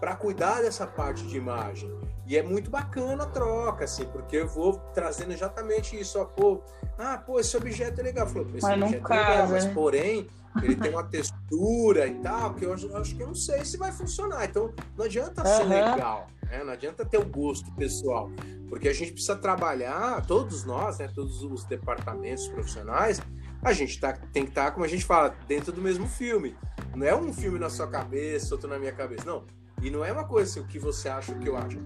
[0.00, 1.88] para cuidar dessa parte de imagem.
[2.26, 6.18] E é muito bacana a troca, assim, porque eu vou trazendo exatamente isso.
[6.18, 6.60] Ó, pô,
[6.98, 8.26] ah, pô, esse objeto é legal.
[8.26, 9.72] Falou, esse mas objeto é legal, mas né?
[9.72, 10.28] porém,
[10.60, 13.76] ele tem uma textura e tal, que eu acho, acho, que eu não sei se
[13.76, 14.44] vai funcionar.
[14.44, 16.62] Então, não adianta ser legal, né?
[16.62, 18.30] Não adianta ter o gosto pessoal.
[18.68, 21.08] Porque a gente precisa trabalhar, todos nós, né?
[21.12, 23.20] Todos os departamentos profissionais,
[23.62, 26.54] a gente tá, tem que estar, tá, como a gente fala, dentro do mesmo filme.
[26.94, 29.24] Não é um filme na sua cabeça, outro na minha cabeça.
[29.24, 29.44] Não.
[29.80, 31.78] E não é uma coisa assim, o que você acha, o que eu acho.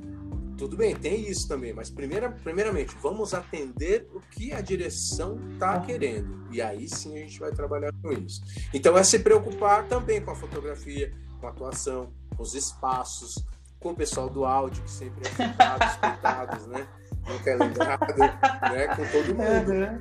[0.59, 5.79] Tudo bem, tem isso também, mas primeira, primeiramente, vamos atender o que a direção está
[5.81, 6.47] querendo.
[6.51, 8.41] E aí sim a gente vai trabalhar com isso.
[8.73, 13.35] Então é se preocupar também com a fotografia, com a atuação, com os espaços,
[13.81, 16.87] com o pessoal do áudio, que sempre é citado, coitados, né?
[17.29, 18.87] Nunca é lembrado, né?
[18.95, 19.73] Com todo mundo.
[19.73, 20.01] Uhum.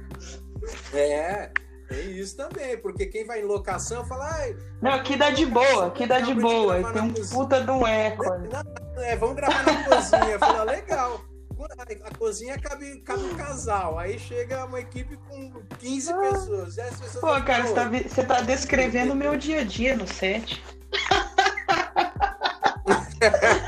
[0.93, 1.51] É,
[1.89, 4.29] é isso também, porque quem vai em locação fala.
[4.81, 6.91] Não, aqui dá de boa, aqui dá de boa.
[6.91, 8.23] Tem um puta de um eco.
[8.97, 10.39] É, vamos gravar na cozinha.
[10.39, 11.21] Fala, legal.
[12.03, 13.97] A cozinha cabe, cabe um casal.
[13.97, 16.17] Aí chega uma equipe com 15 ah.
[16.17, 16.75] pessoas.
[16.75, 20.61] pessoas Pô, cara, você tá, você tá descrevendo o meu dia a dia no set.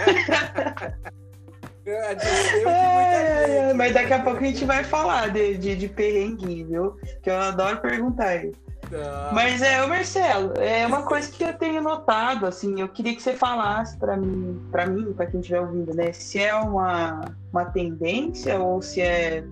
[1.85, 6.97] É, mas daqui a pouco a gente vai falar de, de, de perrengue, viu?
[7.21, 8.41] Que eu adoro perguntar.
[8.89, 9.31] Tá.
[9.33, 13.21] Mas é, o Marcelo, é uma coisa que eu tenho notado, assim, eu queria que
[13.21, 17.65] você falasse para mim, para mim, para quem estiver ouvindo, né, se é uma, uma
[17.65, 19.43] tendência ou se é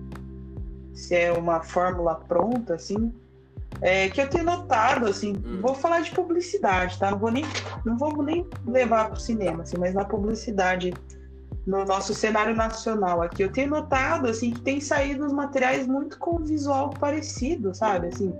[0.94, 3.12] se é uma fórmula pronta, assim,
[3.82, 5.60] é, que eu tenho notado, assim, hum.
[5.60, 7.10] vou falar de publicidade, tá?
[7.10, 7.44] Não vou nem,
[7.84, 10.94] não vou nem levar para o cinema, assim, mas na publicidade
[11.66, 16.18] no nosso cenário nacional aqui, eu tenho notado assim que tem saído os materiais muito
[16.18, 18.06] com visual parecido, sabe?
[18.06, 18.32] Assim,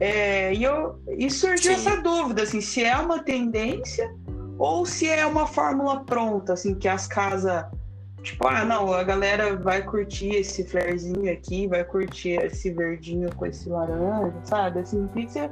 [0.00, 1.86] é, e, eu, e surgiu Sim.
[1.86, 4.12] essa dúvida, assim, se é uma tendência
[4.58, 7.64] ou se é uma fórmula pronta, assim, que as casas,
[8.22, 13.46] tipo, ah, não, a galera vai curtir esse flarezinho aqui, vai curtir esse verdinho com
[13.46, 14.80] esse laranja, sabe?
[14.80, 15.48] Assim, que você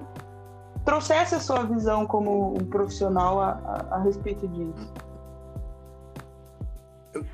[0.85, 4.93] trouxesse a sua visão como um profissional a, a, a respeito disso.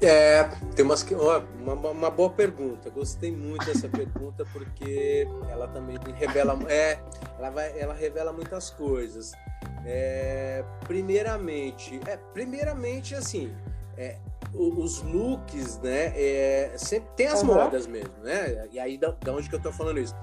[0.01, 1.03] É, tem umas
[1.61, 2.89] uma, uma boa pergunta.
[2.89, 6.99] Gostei muito dessa pergunta porque ela também revela, é,
[7.39, 9.33] ela vai, ela revela muitas coisas.
[9.85, 13.55] É, primeiramente, é, primeiramente assim,
[13.97, 14.17] é,
[14.55, 16.13] os looks, né?
[16.17, 17.55] É, sempre tem as uhum.
[17.55, 18.67] modas mesmo, né?
[18.73, 20.15] E aí da, da, onde que eu tô falando isso?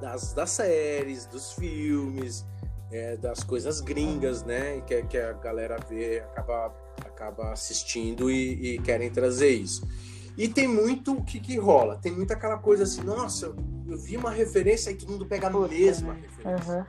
[0.00, 2.46] Das, das séries, dos filmes,
[2.90, 4.82] é, das coisas gringas, né?
[4.86, 6.72] Que, que a galera vê, acaba
[7.04, 9.86] acaba assistindo e, e querem trazer isso.
[10.36, 11.96] E tem muito o que, que rola.
[11.96, 13.54] Tem muita aquela coisa assim, nossa,
[13.86, 16.22] eu vi uma referência e todo mundo pega a mesma né?
[16.22, 16.74] referência.
[16.74, 16.84] Uhum.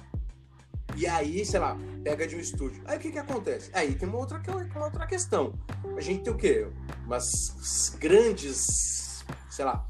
[0.96, 2.82] E aí, sei lá, pega de um estúdio.
[2.86, 3.70] Aí o que que acontece?
[3.74, 4.42] Aí tem uma outra,
[4.76, 5.54] uma outra questão.
[5.98, 6.68] A gente tem o quê?
[7.06, 9.86] Umas grandes, sei lá,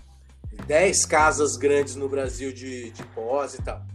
[0.65, 3.85] 10 casas grandes no Brasil de, de pós e tal.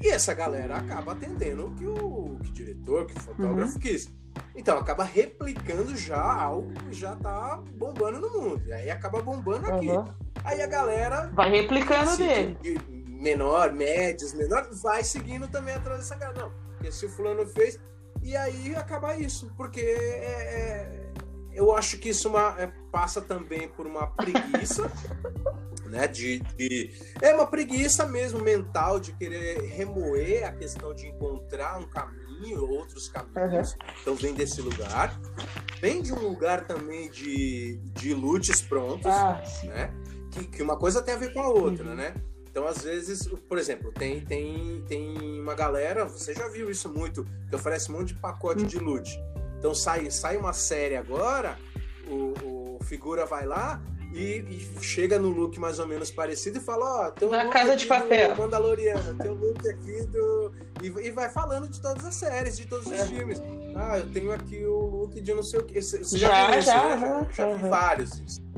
[0.00, 3.80] E essa galera acaba atendendo o que o, que o diretor, que o fotógrafo uhum.
[3.80, 4.10] quis.
[4.54, 8.62] Então, acaba replicando já algo que já tá bombando no mundo.
[8.66, 9.88] E aí acaba bombando aqui.
[9.88, 10.04] Uhum.
[10.44, 11.30] Aí a galera.
[11.32, 12.58] Vai replicando dele.
[13.08, 16.42] menor, médios, menor, vai seguindo também atrás dessa galera.
[16.42, 17.78] Não, porque se o fulano fez.
[18.22, 19.50] E aí acaba isso.
[19.56, 21.12] Porque é, é,
[21.52, 24.90] eu acho que isso uma, é, passa também por uma preguiça.
[25.86, 31.78] né, de, de, é uma preguiça mesmo mental de querer remoer a questão de encontrar
[31.78, 33.72] um caminho caminho, outros caminhos.
[33.72, 33.78] Uhum.
[34.00, 35.20] Então vem desse lugar.
[35.80, 39.92] Vem de um lugar também de, de lutes prontos, ah, né?
[40.30, 41.94] Que, que uma coisa tem a ver com a outra, uhum.
[41.94, 42.14] né?
[42.50, 47.24] Então, às vezes, por exemplo, tem, tem, tem uma galera, você já viu isso muito,
[47.48, 48.66] que oferece um monte de pacote uhum.
[48.66, 49.08] de loot.
[49.58, 51.56] Então sai, sai uma série agora,
[52.08, 53.80] o, o figura vai lá,
[54.12, 57.30] e, e, chega no look mais ou menos parecido e fala, ó, oh, tem um
[57.30, 58.34] Na Casa de Papel.
[58.36, 60.52] Mandaloriano, tem um look aqui do...
[60.82, 63.06] E, e, vai falando de todas as séries, de todos os é.
[63.06, 63.40] filmes.
[63.76, 65.80] Ah, eu tenho aqui o look de não sei o que.
[65.80, 67.28] Você já, já viu isso, já, né?
[67.32, 68.50] Já, já vi vários isso.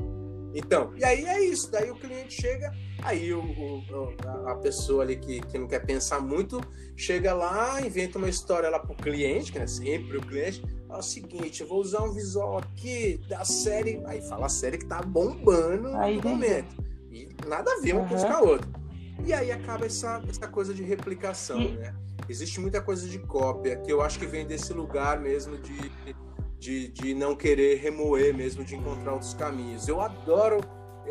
[0.55, 1.71] Então, e aí é isso.
[1.71, 4.13] Daí o cliente chega, aí o, o,
[4.47, 6.61] a pessoa ali que, que não quer pensar muito,
[6.95, 11.01] chega lá, inventa uma história lá pro cliente, que é sempre o cliente é o
[11.01, 15.01] seguinte, eu vou usar um visual aqui da série, aí fala a série que tá
[15.01, 16.75] bombando aí, no momento.
[17.11, 18.07] E nada a ver uma uhum.
[18.09, 18.69] coisa com a outra.
[19.25, 21.77] E aí acaba essa, essa coisa de replicação, e...
[21.77, 21.95] né?
[22.29, 25.91] Existe muita coisa de cópia, que eu acho que vem desse lugar mesmo de,
[26.57, 29.87] de, de não querer remoer mesmo, de encontrar outros caminhos.
[29.87, 30.61] Eu adoro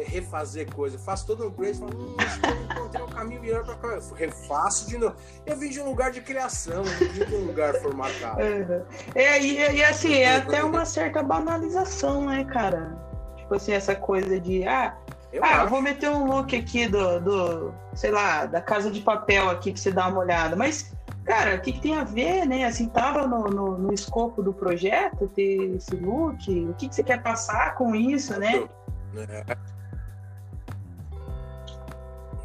[0.05, 0.99] refazer coisa.
[0.99, 3.89] faço todo o upgrade, falo, hum, acho que eu encontrei um caminho melhor para cá.
[3.89, 5.15] Eu refaço de novo.
[5.47, 8.41] Eu vim de um lugar de criação, não vim de um lugar formatado.
[9.15, 12.97] É, e, e assim, é até uma certa banalização, né, cara?
[13.37, 14.97] Tipo assim, essa coisa de, ah,
[15.33, 19.49] eu ah, vou meter um look aqui do, do, sei lá, da Casa de Papel
[19.49, 20.55] aqui pra você dar uma olhada.
[20.55, 20.93] Mas,
[21.25, 22.65] cara, o que, que tem a ver, né?
[22.65, 26.49] Assim, tava no, no, no, escopo do projeto ter esse look?
[26.69, 28.69] O que, que você quer passar com isso, né?
[29.17, 29.57] É.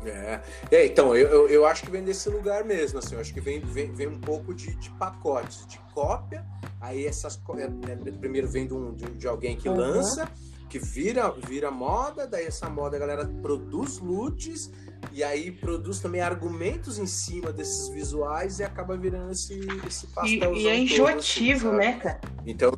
[0.10, 0.42] É.
[0.72, 3.42] é então, eu, eu, eu, acho que vem desse lugar mesmo, assim, eu acho que
[3.42, 6.46] vem, vem, vem um pouco de, de pacotes, de cópia,
[6.80, 9.76] aí essas é, é, primeiro vem de, um, de, de alguém que uhum.
[9.76, 10.30] lança,
[10.70, 14.72] que vira, vira moda, daí essa moda a galera produz loots
[15.12, 20.54] e aí produz também argumentos em cima desses visuais e acaba virando esse, esse pastel.
[20.54, 22.20] E, e é enjoativo, assim, né, cara?
[22.46, 22.72] Então,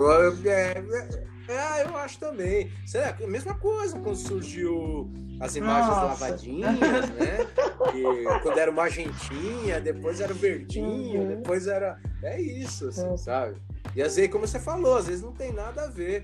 [0.46, 2.72] é, é, é, eu acho também.
[2.86, 3.16] Será?
[3.22, 6.06] A mesma coisa quando surgiu as imagens Nossa.
[6.06, 7.48] lavadinhas, né?
[7.96, 11.28] E quando era magentinha, depois era verdinho, uhum.
[11.28, 11.98] depois era.
[12.22, 13.18] É isso, assim, uhum.
[13.18, 13.56] sabe?
[13.96, 16.24] E às vezes, como você falou, às vezes não tem nada a ver.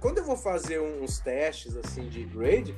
[0.00, 2.74] Quando eu vou fazer uns testes assim de grade,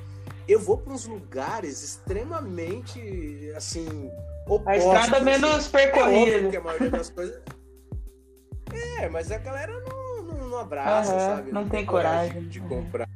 [0.47, 4.11] eu vou para uns lugares extremamente assim
[4.45, 4.67] opostos.
[4.67, 5.25] A estrada assim.
[5.25, 6.55] menos percorrida.
[6.55, 7.41] É a maioria das coisas.
[8.99, 10.00] É, mas a galera não,
[10.51, 11.51] não, abraça, uhum, sabe?
[11.51, 13.07] Não, não tem, coragem, de comprar.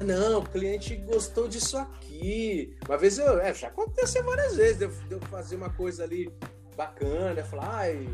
[0.00, 2.76] Não, o cliente gostou disso aqui.
[2.86, 3.40] Uma vez eu.
[3.40, 6.30] É, já aconteceu várias vezes de eu, de eu fazer uma coisa ali
[6.76, 8.06] bacana, falar, ai,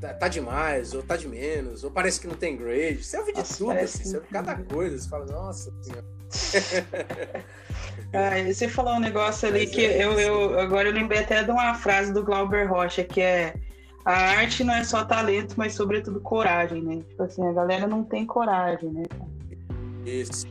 [0.00, 3.04] tá, tá, demais, ou tá de menos, ou parece que não tem grade.
[3.04, 6.04] Você ouve de nossa, tudo, assim, você ouve cada coisa, você fala, nossa senhora.
[8.12, 11.44] ah, você falou um negócio ali Mas que é, eu, eu agora eu lembrei até
[11.44, 13.54] de uma frase do Glauber Rocha, que é
[14.04, 17.02] a arte não é só talento, mas sobretudo coragem, né?
[17.08, 19.02] Tipo assim, a galera não tem coragem, né?
[20.04, 20.46] Isso.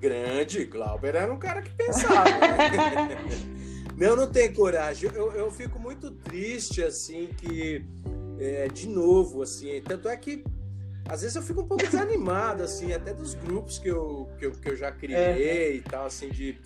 [0.00, 2.24] Grande, Glauber era um cara que pensava.
[2.24, 3.18] Né?
[3.96, 5.10] Meu não tem coragem.
[5.14, 7.84] Eu, eu fico muito triste, assim, que
[8.38, 9.82] é, de novo, assim.
[9.82, 10.42] Tanto é que
[11.06, 14.52] às vezes eu fico um pouco desanimado, assim, até dos grupos que eu, que eu,
[14.52, 15.74] que eu já criei é.
[15.74, 16.58] e tal, assim, de.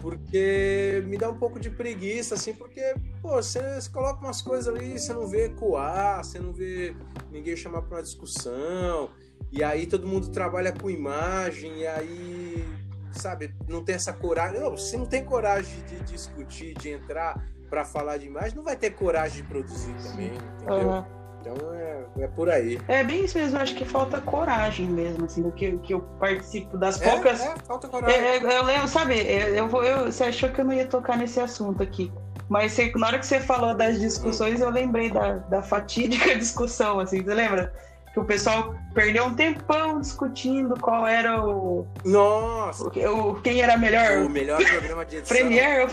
[0.00, 4.74] Porque me dá um pouco de preguiça, assim, porque, pô, você, você coloca umas coisas
[4.74, 6.94] ali, você não vê ecoar, você não vê
[7.30, 9.10] ninguém chamar para uma discussão,
[9.52, 12.64] e aí todo mundo trabalha com imagem, e aí,
[13.12, 14.58] sabe, não tem essa coragem.
[14.58, 18.76] Não, se não tem coragem de discutir, de entrar para falar de imagem, não vai
[18.76, 20.88] ter coragem de produzir também, entendeu?
[20.88, 21.19] Uhum.
[21.40, 22.78] Então é, é por aí.
[22.86, 26.76] É bem isso mesmo, acho que falta coragem mesmo, assim, do que, que eu participo
[26.76, 27.40] das é, poucas.
[27.40, 28.18] É, falta coragem.
[28.18, 31.16] É, é, eu lembro, sabe, eu vou, eu, você achou que eu não ia tocar
[31.16, 32.12] nesse assunto aqui.
[32.48, 37.00] Mas você, na hora que você falou das discussões, eu lembrei da, da fatídica discussão,
[37.00, 37.72] assim, você lembra?
[38.12, 41.86] que o pessoal perdeu um tempão discutindo qual era o.
[42.04, 42.88] Nossa!
[42.88, 44.26] O, quem era melhor?
[44.26, 45.36] O melhor programa de edição.
[45.36, 45.86] Premiere.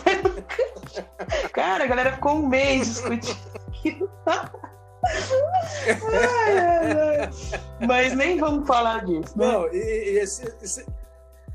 [1.53, 3.37] Cara, a galera ficou um mês discutindo.
[7.87, 9.37] Mas nem vamos falar disso.
[9.37, 9.45] Né?
[9.45, 10.85] Não, e, e esse, esse,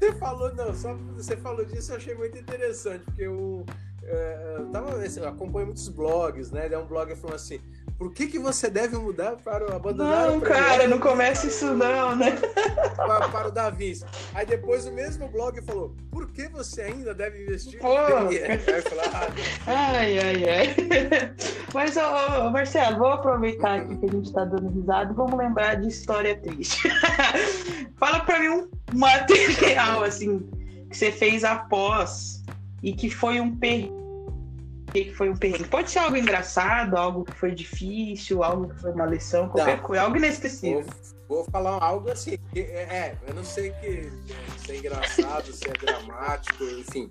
[0.02, 3.64] você falou, não, só você falou disso, eu achei muito interessante, porque eu,
[4.02, 6.68] é, eu, tava, eu acompanho muitos blogs, né?
[6.68, 7.61] Daí um blog falou assim
[8.02, 11.72] por que, que você deve mudar para o abandonar Não, o cara, não comece isso
[11.72, 12.32] não, né?
[12.96, 13.92] Para, para o Davi.
[14.34, 17.92] Aí depois o mesmo blog falou, por que você ainda deve investir Pô.
[19.68, 20.74] Ah, ai, ai, ai.
[21.72, 25.38] Mas, ô, ô, Marcelo, vou aproveitar aqui que a gente está dando risada e vamos
[25.38, 26.88] lembrar de história triste.
[27.98, 30.40] Fala para mim um material, assim,
[30.90, 32.42] que você fez após
[32.82, 34.01] e que foi um perrengue
[34.92, 35.68] que foi um perrengue.
[35.68, 39.85] Pode ser algo engraçado, algo que foi difícil, algo que foi uma lição, qualquer não,
[39.85, 40.85] coisa, algo inesquecível.
[41.28, 44.11] Vou, vou, falar algo assim, é, é, eu não sei que,
[44.59, 47.11] se é engraçado, se é dramático, enfim.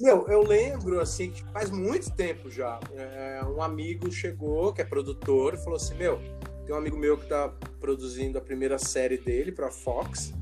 [0.00, 4.84] Meu, eu lembro assim que faz muito tempo já, é, um amigo chegou, que é
[4.84, 6.20] produtor, e falou assim: Meu,
[6.66, 10.34] tem um amigo meu que tá produzindo a primeira série dele para Fox,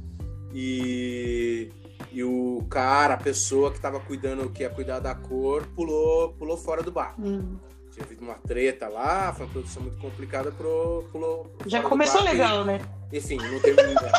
[0.53, 1.71] e
[2.15, 6.57] e o cara, a pessoa que estava cuidando, que ia cuidar da cor, pulou, pulou
[6.57, 7.21] fora do barco.
[7.21, 7.59] Hum.
[7.91, 11.57] Tinha havido uma treta lá, foi uma produção muito complicada, pro, pulou.
[11.67, 12.81] Já começou legal, e, né?
[13.13, 14.13] Enfim, não tem muita.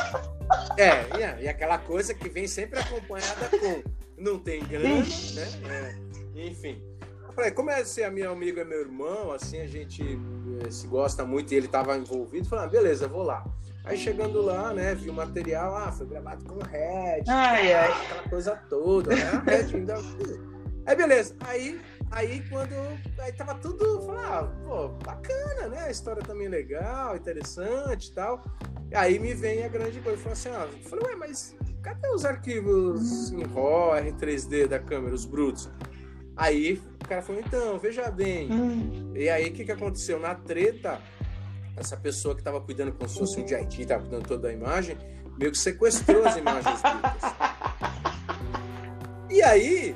[0.77, 3.83] é, e, aquela coisa que vem sempre acompanhada com
[4.17, 5.95] não tem grana, né?
[6.35, 6.81] É, enfim.
[7.33, 10.03] falei, como é assim, a minha amiga é meu irmão, assim, a gente
[10.65, 13.45] eh, se gosta muito e ele estava envolvido, falei, ah, beleza, vou lá.
[13.85, 17.91] Aí chegando lá, né, vi o material, ah, foi gravado com Red, ai, ai.
[17.91, 19.43] aquela coisa toda, né?
[19.45, 19.95] Red ainda.
[20.87, 21.79] Aí beleza, aí
[22.11, 22.73] Aí quando.
[23.19, 24.01] Aí tava tudo.
[24.01, 25.79] Falei, ah, pô, bacana, né?
[25.81, 28.43] A história também é legal, interessante e tal.
[28.93, 30.17] Aí me vem a grande coisa.
[30.17, 35.13] Falei assim, ah, eu falei, ué, mas cadê os arquivos em RAW, R3D da câmera,
[35.13, 35.69] os brutos?
[36.37, 38.51] Aí o cara falou, então, veja bem.
[38.51, 39.13] Hum.
[39.15, 40.19] E aí o que, que aconteceu?
[40.19, 41.01] Na treta,
[41.75, 44.97] essa pessoa que estava cuidando como se fosse um DIT, estava cuidando toda a imagem,
[45.37, 46.81] meio que sequestrou as imagens.
[49.29, 49.95] E aí,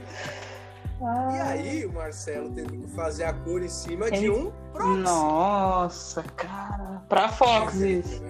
[1.01, 1.29] ah.
[1.33, 5.01] E aí o Marcelo teve que fazer a cor em cima de um proxy.
[5.01, 7.01] Nossa, cara.
[7.07, 8.21] Pra Fox isso.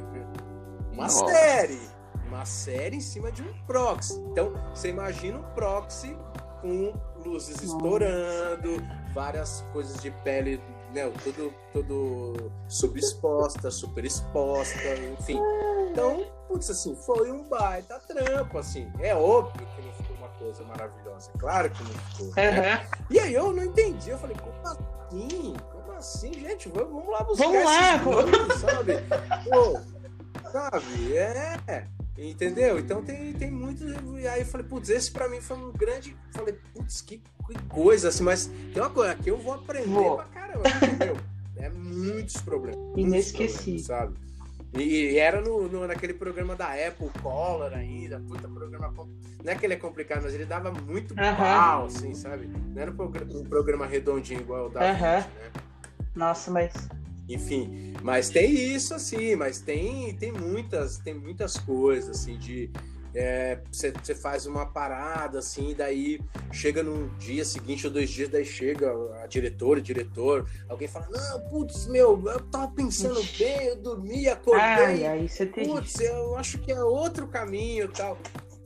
[0.94, 1.26] Uma Nossa.
[1.28, 1.80] série.
[2.28, 4.20] Uma série em cima de um proxy.
[4.32, 6.16] Então, você imagina um proxy
[6.62, 6.94] com
[7.26, 7.66] luzes Nossa.
[7.66, 8.84] estourando,
[9.14, 10.62] várias coisas de pele,
[10.94, 14.80] né, tudo, tudo subexposta, super exposta,
[15.20, 15.40] enfim.
[15.92, 18.92] Então, putz, assim, foi um baita trampo, assim.
[19.00, 22.28] É óbvio que não ficou uma coisa maravilhosa, claro que não ficou.
[22.28, 22.34] Uhum.
[22.36, 22.88] Né?
[23.10, 25.56] E aí eu não entendi, eu falei, como assim?
[25.72, 26.70] Como assim, gente?
[26.70, 28.94] Vamos lá buscar vamos lá, nomes, sabe?
[29.50, 31.18] Pô, sabe?
[31.18, 31.88] É.
[32.18, 32.78] Entendeu?
[32.78, 33.86] Então tem, tem muito.
[34.20, 36.18] E aí eu falei, putz, esse pra mim foi um grande.
[36.34, 40.26] Falei, putz, que, que coisa, assim, mas tem uma coisa, aqui eu vou aprender pra
[40.26, 40.39] caramba,
[40.84, 41.18] entendeu?
[41.58, 42.80] É muitos problemas.
[42.98, 43.80] Inesquecível.
[43.80, 44.14] Sabe?
[44.74, 48.94] E, era no, no, naquele programa da Apple Color ainda, puta programa.
[49.44, 51.36] Não é que ele é complicado, mas ele dava muito uhum.
[51.36, 52.48] pau, assim, sabe?
[52.48, 55.00] Não era um programa, um programa redondinho igual o da uhum.
[55.00, 55.26] né?
[56.16, 56.74] Nossa, mas
[57.30, 62.72] enfim, mas tem isso assim, mas tem tem muitas tem muitas coisas assim de
[63.72, 66.20] você é, faz uma parada assim, daí
[66.52, 68.92] chega no dia seguinte ou dois dias, daí chega
[69.24, 74.28] a diretora, o diretor, alguém fala, não, putz, meu, eu tava pensando bem, eu dormi,
[74.28, 75.68] acordei, Ai, tem...
[75.68, 78.18] putz, eu acho que é outro caminho e tal.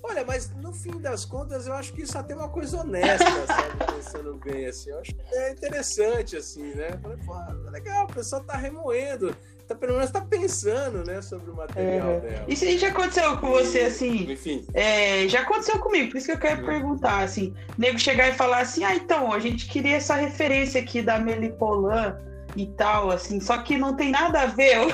[0.05, 3.47] Olha, mas no fim das contas, eu acho que isso até é uma coisa honesta,
[3.47, 3.85] sabe?
[3.95, 4.89] Pensando bem, assim.
[4.89, 6.99] Eu acho que é interessante, assim, né?
[7.01, 7.33] Falei, pô,
[7.69, 9.33] legal, o pessoal tá remoendo.
[9.67, 12.19] Tá, pelo menos tá pensando, né, sobre o material é.
[12.19, 12.45] dela.
[12.49, 14.31] Isso já aconteceu com você, assim?
[14.31, 14.65] Enfim.
[14.73, 16.67] É, já aconteceu comigo, por isso que eu quero uhum.
[16.67, 17.53] perguntar, assim.
[17.77, 22.17] Nego chegar e falar assim, ah, então, a gente queria essa referência aqui da Melipolan
[22.55, 24.79] e tal, assim, só que não tem nada a ver.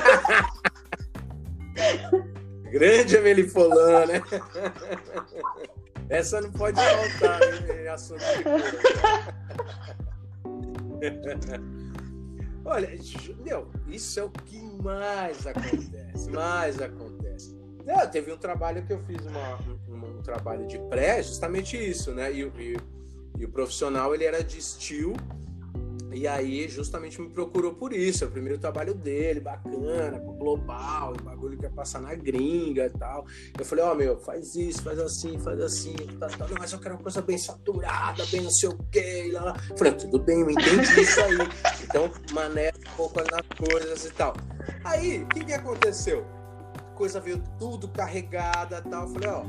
[2.71, 4.21] Grande Amelie Polan, né?
[6.09, 8.21] Essa não pode faltar em assunto
[12.65, 12.89] Olha,
[13.43, 17.55] meu, isso é o que mais acontece, mais acontece.
[17.85, 19.57] Não, teve um trabalho que eu fiz uma,
[19.87, 22.31] um, um trabalho de pré, justamente isso, né?
[22.31, 22.77] E, e,
[23.37, 25.15] e o profissional ele era de estilo
[26.19, 28.25] e aí, justamente me procurou por isso.
[28.25, 32.89] É o primeiro trabalho dele, bacana, global, o bagulho que ia passar na gringa e
[32.89, 33.25] tal.
[33.57, 36.73] Eu falei, ó, oh, meu, faz isso, faz assim, faz assim, tá, tá, não, mas
[36.73, 39.55] eu quero uma coisa bem saturada, bem não sei o quê, lá, lá.
[39.77, 41.37] Falei, tudo bem, eu entendi isso aí.
[41.83, 44.33] Então, mané um pouco nas coisas e tal.
[44.83, 46.25] Aí, o que que aconteceu?
[46.75, 49.03] A coisa veio tudo carregada e tal.
[49.03, 49.45] Eu falei, ó,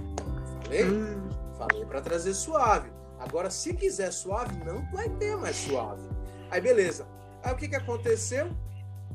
[0.62, 1.28] falei, hum.
[1.58, 2.92] falei pra trazer suave.
[3.18, 6.09] Agora, se quiser suave, não vai ter mais suave.
[6.50, 7.06] Aí beleza.
[7.42, 8.50] Aí o que, que aconteceu?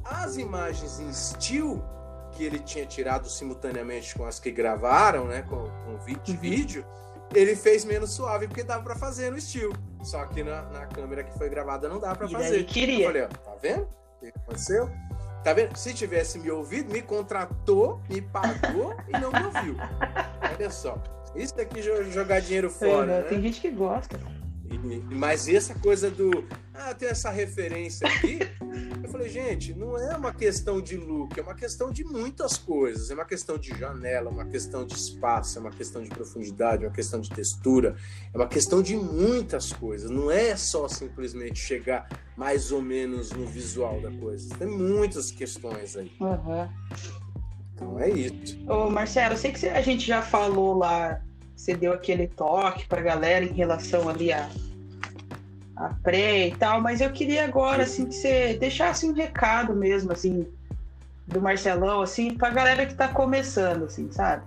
[0.04, 1.84] As imagens em still
[2.32, 6.40] que ele tinha tirado simultaneamente com as que gravaram, né, com, com vídeo, uhum.
[6.40, 6.86] vídeo,
[7.34, 9.74] ele fez menos suave porque dava para fazer no still.
[10.04, 12.56] Só que na, na câmera que foi gravada não dá para fazer.
[12.56, 13.06] Ele queria.
[13.06, 13.84] Eu falei, ó, tá vendo?
[13.84, 14.90] O que aconteceu?
[15.44, 15.76] Tá vendo?
[15.78, 19.76] Se tivesse me ouvido, me contratou, me pagou e não me ouviu.
[20.42, 21.02] Olha só.
[21.36, 23.12] Isso daqui jogar dinheiro fora.
[23.12, 23.30] É, né?
[23.30, 24.20] Tem gente que gosta.
[25.12, 26.48] Mas essa coisa do.
[26.78, 28.40] Ah, tem essa referência aqui.
[29.02, 33.10] Eu falei, gente, não é uma questão de look, é uma questão de muitas coisas.
[33.10, 36.84] É uma questão de janela, é uma questão de espaço, é uma questão de profundidade,
[36.84, 37.96] é uma questão de textura,
[38.34, 40.10] é uma questão de muitas coisas.
[40.12, 44.54] Não é só simplesmente chegar mais ou menos no visual da coisa.
[44.58, 46.12] Tem muitas questões aí.
[46.20, 46.70] Uhum.
[47.74, 48.60] Então é isso.
[48.70, 51.22] Ô, Marcelo, eu sei que a gente já falou lá
[51.56, 54.50] você deu aquele toque para a galera em relação ali a,
[55.76, 60.12] a pré e tal, mas eu queria agora assim que você deixasse um recado mesmo
[60.12, 60.48] assim
[61.28, 64.46] do Marcelão assim para a galera que está começando assim, sabe?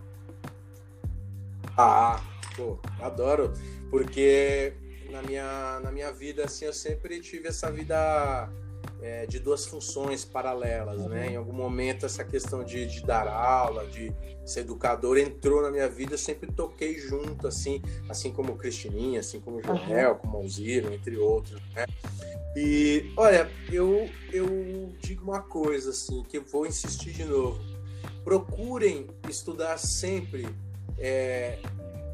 [1.77, 2.21] Ah,
[2.57, 3.53] pô, adoro,
[3.91, 4.73] porque
[5.11, 8.49] na minha na minha vida assim eu sempre tive essa vida
[9.01, 11.09] é, de duas funções paralelas, uhum.
[11.09, 11.31] né?
[11.31, 14.13] Em algum momento essa questão de, de, dar aula, de
[14.45, 19.41] ser educador entrou na minha vida, eu sempre toquei junto, assim, assim como Cristininha, assim
[19.41, 20.19] como Joel, uhum.
[20.19, 21.87] como Alziro, entre outros, né?
[22.57, 27.61] E, olha, eu, eu digo uma coisa, assim, que eu vou insistir de novo.
[28.25, 30.49] Procurem estudar sempre
[30.99, 31.59] é,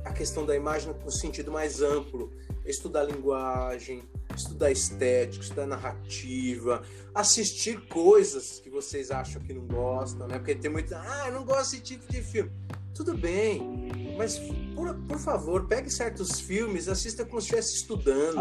[0.04, 2.30] a questão da imagem no sentido mais amplo.
[2.64, 4.02] Estudar linguagem,
[4.34, 6.82] estudar estética, estudar narrativa,
[7.14, 10.38] assistir coisas que vocês acham que não gostam, né?
[10.38, 12.50] Porque tem muito, ah, eu não gosto desse tipo de filme.
[12.94, 14.38] Tudo bem, mas
[14.74, 18.38] por, por favor, pegue certos filmes, assista como se estivesse estudando,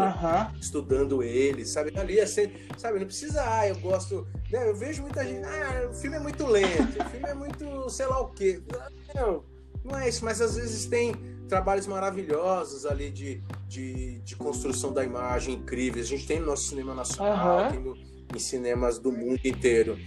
[0.60, 1.92] estudando eles, sabe?
[1.98, 3.00] Ali, assim, sabe?
[3.00, 4.26] Não precisa, ah, eu gosto.
[4.50, 4.68] Né?
[4.68, 8.06] Eu vejo muita gente, ah, o filme é muito lento, o filme é muito sei
[8.06, 8.62] lá o quê.
[9.12, 9.44] Não,
[9.84, 11.14] não é isso, mas às vezes tem
[11.48, 13.42] trabalhos maravilhosos ali de,
[13.74, 16.06] de, de construção da imagem incríveis.
[16.06, 17.70] A gente tem no nosso cinema nacional, Aham.
[17.70, 17.96] tem no,
[18.34, 19.98] em cinemas do mundo inteiro.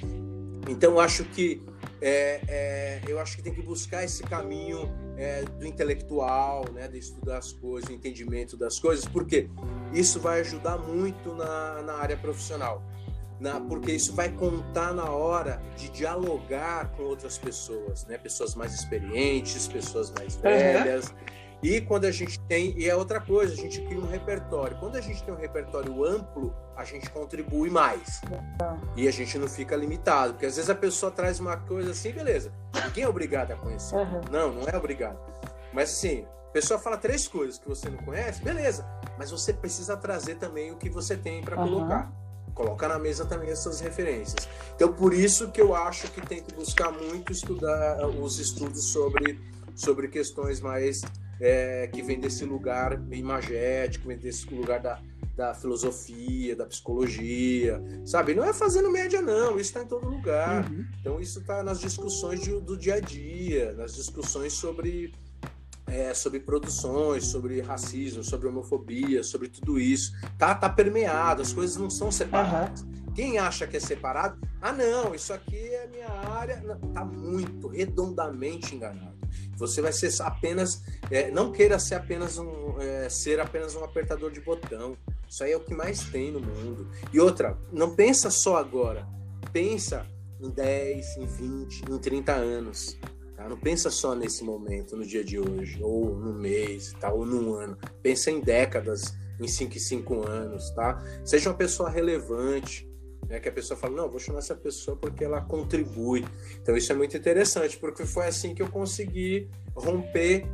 [0.70, 1.61] Então, acho que
[2.01, 6.97] é, é, eu acho que tem que buscar esse caminho é, do intelectual, né, de
[6.97, 9.49] estudar as coisas, entendimento das coisas, porque
[9.93, 12.84] isso vai ajudar muito na, na área profissional.
[13.39, 18.18] Na, porque isso vai contar na hora de dialogar com outras pessoas, né?
[18.18, 21.13] Pessoas mais experientes, pessoas mais velhas.
[21.61, 24.77] E quando a gente tem, e é outra coisa, a gente cria um repertório.
[24.79, 28.21] Quando a gente tem um repertório amplo, a gente contribui mais.
[28.95, 32.11] E a gente não fica limitado, porque às vezes a pessoa traz uma coisa assim,
[32.11, 32.51] beleza.
[32.85, 33.95] Ninguém é obrigado a conhecer.
[33.95, 34.21] Aham.
[34.31, 35.17] Não, não é obrigado.
[35.73, 38.85] Mas assim, a pessoa fala três coisas que você não conhece, beleza.
[39.17, 41.67] Mas você precisa trazer também o que você tem para Aham.
[41.67, 42.11] colocar.
[42.53, 44.47] Coloca na mesa também essas referências.
[44.75, 48.91] Então, por isso que eu acho que tem que buscar muito estudar uh, os estudos
[48.91, 49.39] sobre,
[49.75, 51.01] sobre questões mais
[51.39, 54.99] é, que vem desse lugar imagético, vem desse lugar da,
[55.35, 58.33] da filosofia, da psicologia, sabe?
[58.33, 60.69] Não é fazendo média, não, isso está em todo lugar.
[60.69, 60.85] Uhum.
[60.99, 65.13] Então, isso está nas discussões de- do dia a dia, nas discussões sobre,
[65.88, 70.13] é, sobre produções, sobre racismo, sobre homofobia, sobre tudo isso.
[70.38, 72.85] Tá, tá permeado, as coisas não são separadas.
[73.15, 76.57] Quem acha que é separado, ah, não, isso aqui é minha área.
[76.61, 79.17] Não, tá muito, redondamente enganado.
[79.55, 80.83] Você vai ser apenas.
[81.09, 82.79] é, não queira ser apenas um.
[82.79, 84.95] é, ser apenas um apertador de botão.
[85.27, 86.88] Isso aí é o que mais tem no mundo.
[87.11, 89.07] E outra, não pensa só agora.
[89.51, 90.05] Pensa
[90.39, 92.97] em 10, em 20, em 30 anos.
[93.47, 93.49] Tá?
[93.49, 97.11] Não pensa só nesse momento, no dia de hoje, ou no mês, tá?
[97.11, 97.77] ou num ano.
[98.01, 101.01] Pensa em décadas, em 5 e 5 anos, tá?
[101.23, 102.89] Seja uma pessoa relevante,
[103.27, 103.39] né?
[103.39, 106.25] Que a pessoa fala, não, vou chamar essa pessoa porque ela contribui.
[106.61, 110.45] Então isso é muito interessante, porque foi assim que eu consegui romper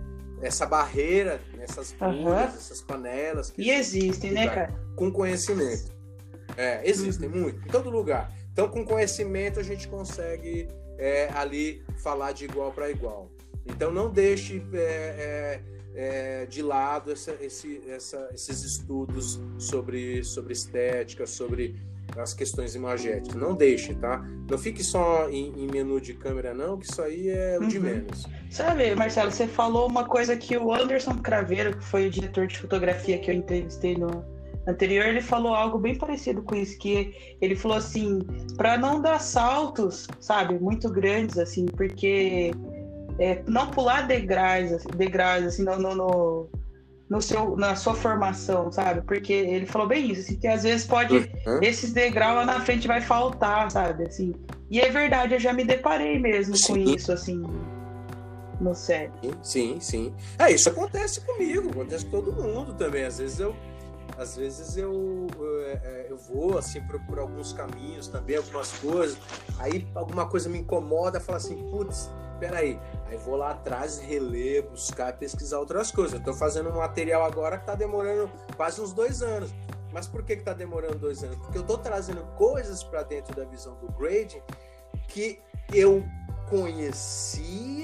[0.41, 2.23] essa barreira, essas Aham.
[2.23, 3.49] bolhas, essas panelas.
[3.49, 4.73] que E existem, né, cara?
[4.95, 5.91] com conhecimento.
[6.57, 8.31] É, existem muito, em todo lugar.
[8.51, 10.67] Então, com conhecimento, a gente consegue
[10.97, 13.29] é, ali falar de igual para igual.
[13.65, 15.61] Então, não deixe é,
[15.95, 21.75] é, é, de lado essa- esse- essa- esses estudos sobre, sobre estética, sobre
[22.17, 23.33] as questões imagéticas.
[23.39, 24.17] Não deixe, tá?
[24.49, 27.77] Não fique só em, em menu de câmera, não, que isso aí é o de
[27.77, 27.83] Uhum.
[27.83, 28.27] menos.
[28.51, 32.59] Sabe, Marcelo, você falou uma coisa que o Anderson Craveiro, que foi o diretor de
[32.59, 34.23] fotografia que eu entrevistei no
[34.68, 38.20] anterior, ele falou algo bem parecido com isso, que ele falou assim,
[38.55, 42.51] para não dar saltos, sabe, muito grandes, assim, porque
[43.20, 46.49] é, não pular degraus, assim, degraus, assim, no, no, no,
[47.09, 49.01] no seu, na sua formação, sabe?
[49.01, 51.59] Porque ele falou bem isso, assim, que às vezes pode Uhum.
[51.61, 54.05] esses degraus lá na frente vai faltar, sabe?
[54.07, 54.34] Assim.
[54.72, 56.95] E é verdade, eu já me deparei mesmo com Sim.
[56.95, 57.43] isso, assim,
[58.59, 59.11] no set.
[59.41, 60.14] Sim, sim.
[60.39, 63.03] É, isso acontece comigo, acontece com todo mundo também.
[63.03, 63.53] Às vezes eu,
[64.18, 65.28] às vezes eu,
[65.66, 69.18] é, é, eu vou assim por, por alguns caminhos também, algumas coisas.
[69.57, 72.09] Aí alguma coisa me incomoda, falo assim, putz,
[72.39, 72.80] peraí.
[73.07, 76.14] Aí vou lá atrás, reler, buscar, pesquisar outras coisas.
[76.14, 79.53] Eu tô fazendo um material agora que tá demorando quase uns dois anos.
[79.91, 81.38] Mas por que que tá demorando dois anos?
[81.38, 84.41] Porque eu tô trazendo coisas para dentro da visão do grading
[85.07, 85.39] que
[85.72, 86.03] eu
[86.53, 87.83] conhecia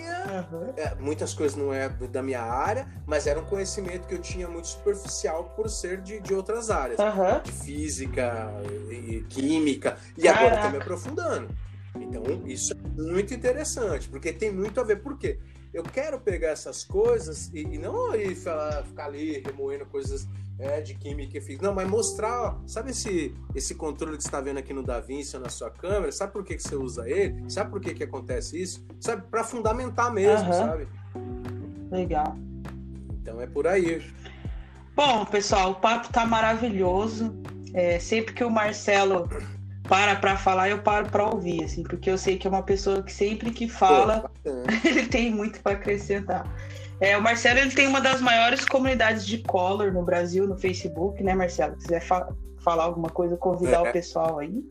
[0.78, 4.48] é, muitas coisas não é da minha área, mas era um conhecimento que eu tinha
[4.48, 7.42] muito superficial por ser de, de outras áreas, Aham.
[7.44, 8.52] de física,
[8.92, 10.68] e, química, e agora Caraca.
[10.68, 11.56] estou me aprofundando.
[12.00, 15.02] Então, isso é muito interessante, porque tem muito a ver.
[15.02, 15.40] Por quê?
[15.74, 20.28] Eu quero pegar essas coisas e, e não ir falar- ficar ali remoendo coisas
[20.60, 21.66] é, de química e física.
[21.66, 25.38] Não, mas mostrar, ó, sabe esse, esse controle que você está vendo aqui no DaVinci
[25.38, 26.12] ou na sua câmera?
[26.12, 27.50] Sabe por que, que você usa ele?
[27.50, 28.86] Sabe por que, que acontece isso?
[29.00, 29.24] Sabe?
[29.32, 30.68] Para fundamentar mesmo, Aham.
[30.68, 30.88] sabe?
[31.90, 32.38] Legal.
[33.22, 34.04] Então é por aí.
[34.96, 37.34] Bom, pessoal, o papo tá maravilhoso.
[37.74, 39.30] É, sempre que o Marcelo
[39.84, 43.02] para pra falar, eu paro pra ouvir, assim, porque eu sei que é uma pessoa
[43.02, 44.50] que sempre que fala, Pô,
[44.88, 46.46] ele tem muito para acrescentar.
[47.02, 51.24] É, o Marcelo ele tem uma das maiores comunidades de color no Brasil, no Facebook,
[51.24, 51.76] né, Marcelo?
[51.80, 53.90] Se quiser fa- falar alguma coisa, convidar É.
[53.90, 54.64] o pessoal aí.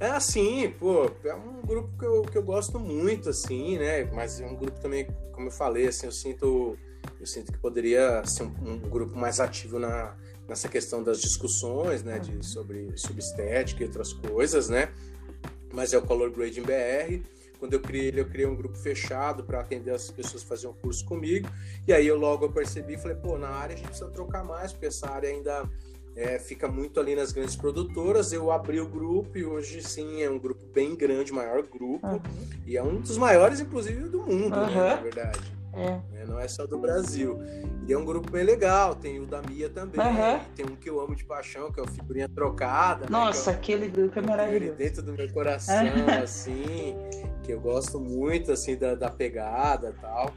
[0.00, 4.04] É assim, pô, é um grupo que eu, que eu gosto muito, assim, né?
[4.12, 6.76] Mas é um grupo também, como eu falei, assim, eu sinto,
[7.20, 10.16] eu sinto que poderia ser um, um grupo mais ativo na,
[10.48, 14.88] nessa questão das discussões, né, de, sobre subestética e outras coisas, né?
[15.72, 17.22] Mas é o Color Grading BR.
[17.58, 20.72] Quando eu criei ele, eu criei um grupo fechado para atender as pessoas que faziam
[20.72, 21.48] curso comigo.
[21.86, 24.44] E aí eu logo eu percebi e falei, pô, na área a gente precisa trocar
[24.44, 25.68] mais, porque essa área ainda
[26.18, 28.32] é, fica muito ali nas grandes produtoras.
[28.32, 32.06] Eu abri o grupo e hoje sim é um grupo bem grande, maior grupo.
[32.06, 32.20] Uhum.
[32.66, 34.66] E é um dos maiores, inclusive, do mundo, uhum.
[34.66, 35.58] né, na verdade.
[35.72, 35.90] É.
[36.12, 36.24] Né?
[36.26, 37.38] Não é só do Brasil.
[37.86, 38.94] E é um grupo bem legal.
[38.94, 40.00] Tem o da Mia também.
[40.00, 40.40] Uhum.
[40.56, 43.02] Tem um que eu amo de paixão, que é o Figurinha Trocada.
[43.02, 43.10] Né?
[43.10, 43.56] Nossa, né?
[43.56, 44.76] aquele grupo é maravilhoso.
[44.76, 45.74] Dentro do meu coração,
[46.22, 46.96] assim.
[47.48, 50.34] Que eu gosto muito, assim, da, da pegada tal.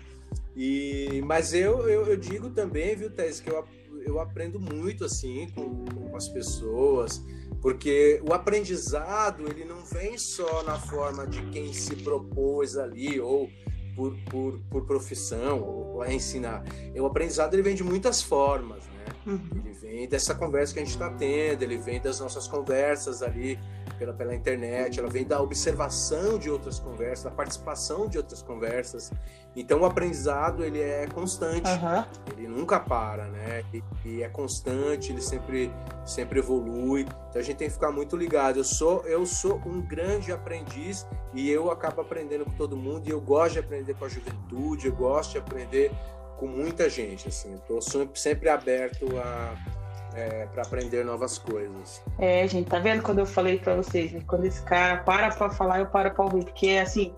[0.55, 3.65] E, mas eu, eu, eu, digo também, viu, Tess, que eu,
[4.05, 7.21] eu aprendo muito, assim, com, com as pessoas
[7.61, 13.49] porque o aprendizado ele não vem só na forma de quem se propôs ali ou
[13.95, 16.63] por, por, por profissão ou a ensinar.
[16.95, 19.05] O aprendizado ele vem de muitas formas, né?
[19.27, 19.39] Uhum.
[19.63, 23.59] Ele vem dessa conversa que a gente está tendo, ele vem das nossas conversas ali
[24.01, 29.11] pela, pela internet, ela vem da observação de outras conversas, da participação de outras conversas.
[29.55, 32.03] Então o aprendizado ele é constante, uhum.
[32.35, 33.63] ele nunca para, né?
[33.71, 35.71] E, e, é constante, ele sempre
[36.03, 37.01] sempre evolui.
[37.29, 38.57] Então a gente tem que ficar muito ligado.
[38.57, 43.11] Eu sou eu sou um grande aprendiz e eu acabo aprendendo com todo mundo e
[43.11, 45.91] eu gosto de aprender com a juventude, eu gosto de aprender
[46.39, 47.27] com muita gente.
[47.27, 47.79] Assim, estou
[48.15, 49.80] sempre aberto a
[50.15, 52.01] é, para aprender novas coisas.
[52.19, 54.21] É, gente, tá vendo quando eu falei para vocês, né?
[54.27, 57.13] quando esse cara para para falar, eu paro para ouvir, porque assim,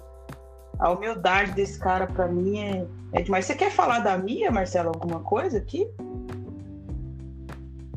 [0.80, 3.46] a humildade desse cara para mim é, é demais.
[3.46, 5.88] Você quer falar da minha, Marcelo, alguma coisa aqui?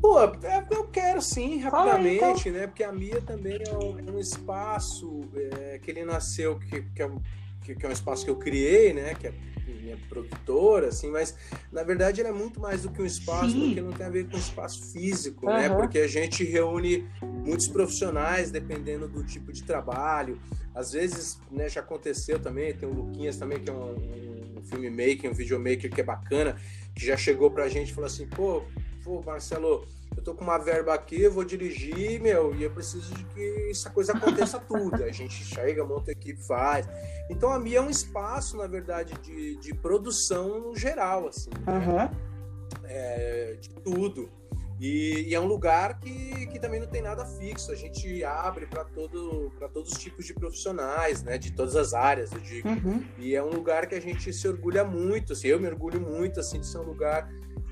[0.01, 2.53] Pô, é, eu quero sim, rapidamente, aí, então.
[2.53, 2.67] né?
[2.67, 7.03] Porque a Mia também é um, é um espaço é, que ele nasceu, que, que,
[7.03, 7.11] é,
[7.63, 9.15] que, é um espaço que eu criei, né?
[9.15, 9.33] Que é
[9.87, 11.35] minha produtora, assim, mas
[11.71, 13.67] na verdade ela é muito mais do que um espaço, Sim.
[13.67, 15.53] porque não tem a ver com espaço físico, uhum.
[15.53, 15.69] né?
[15.69, 20.41] Porque a gente reúne muitos profissionais dependendo do tipo de trabalho.
[20.75, 25.31] Às vezes, né, já aconteceu também, tem o Luquinhas também, que é um, um filmmaker,
[25.31, 26.57] um videomaker que é bacana,
[26.95, 28.63] que já chegou pra gente e falou assim, pô,
[29.03, 29.87] pô, Marcelo,
[30.17, 33.69] eu tô com uma verba aqui, eu vou dirigir, meu, e eu preciso de que
[33.71, 35.05] essa coisa aconteça tudo.
[35.05, 36.89] A gente chega, monta a equipe, faz.
[37.29, 42.11] Então a Mia é um espaço, na verdade, de, de produção no geral, assim, né?
[42.85, 44.31] é, de tudo.
[44.79, 47.73] E, e, é um lugar que, que também não tem nada fixo.
[47.73, 51.39] A gente abre para todo, todos os tipos de profissionais, né?
[51.39, 52.69] De todas as áreas, eu digo.
[52.69, 53.03] Uhum.
[53.19, 55.33] E é um lugar que a gente se orgulha muito.
[55.33, 57.27] Assim, eu me orgulho muito assim, de ser um lugar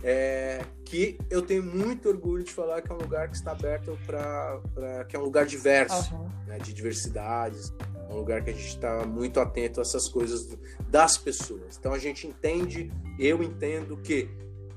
[0.05, 3.99] é, que eu tenho muito orgulho de falar que é um lugar que está aberto
[4.05, 6.29] para que é um lugar diverso, uhum.
[6.47, 10.59] né, de diversidades, é um lugar que a gente está muito atento a essas coisas
[10.91, 11.79] das pessoas.
[11.79, 14.29] Então a gente entende, eu entendo que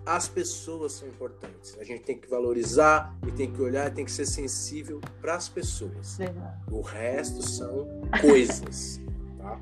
[0.06, 1.78] as pessoas são importantes.
[1.78, 5.50] A gente tem que valorizar e tem que olhar, tem que ser sensível para as
[5.50, 6.18] pessoas.
[6.18, 6.54] Legal.
[6.72, 7.86] O resto são
[8.22, 9.02] coisas,
[9.38, 9.60] tá?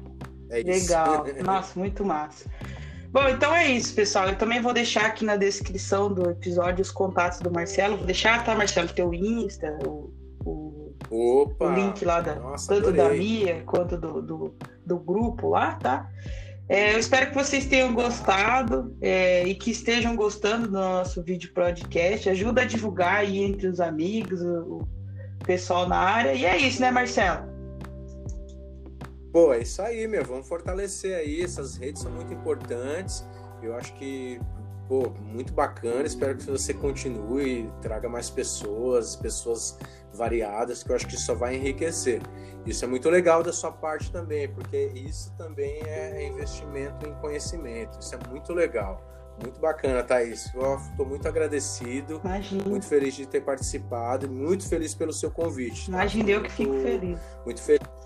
[0.52, 1.26] É Legal.
[1.44, 2.48] Nossa, muito massa.
[3.16, 4.28] Bom, então é isso, pessoal.
[4.28, 7.96] Eu também vou deixar aqui na descrição do episódio os contatos do Marcelo.
[7.96, 8.90] Vou deixar, tá, Marcelo?
[8.90, 10.14] Teu Insta, o,
[10.44, 13.18] o, Opa, o link lá da, nossa, tanto adorei.
[13.18, 14.56] da Mia quanto do, do,
[14.86, 16.10] do grupo lá, tá?
[16.68, 21.54] É, eu espero que vocês tenham gostado é, e que estejam gostando do nosso vídeo
[21.54, 22.30] podcast.
[22.30, 26.34] Ajuda a divulgar aí entre os amigos, o, o pessoal na área.
[26.34, 27.55] E é isso, né, Marcelo?
[29.36, 30.24] Pô, é isso aí, meu.
[30.24, 31.42] Vamos fortalecer aí.
[31.42, 33.28] Essas redes são muito importantes.
[33.62, 34.40] Eu acho que,
[34.88, 36.04] pô, muito bacana.
[36.04, 39.78] Espero que você continue, traga mais pessoas, pessoas
[40.14, 42.22] variadas, que eu acho que isso só vai enriquecer.
[42.66, 48.00] Isso é muito legal da sua parte também, porque isso também é investimento em conhecimento.
[48.00, 49.04] Isso é muito legal.
[49.44, 50.46] Muito bacana, Thaís.
[50.46, 52.22] Estou muito agradecido.
[52.24, 52.64] Imagina.
[52.64, 54.32] Muito feliz de ter participado.
[54.32, 55.92] Muito feliz pelo seu convite.
[55.92, 55.98] Tá?
[55.98, 57.20] Imagina, eu que fico feliz.
[57.44, 58.05] Muito feliz.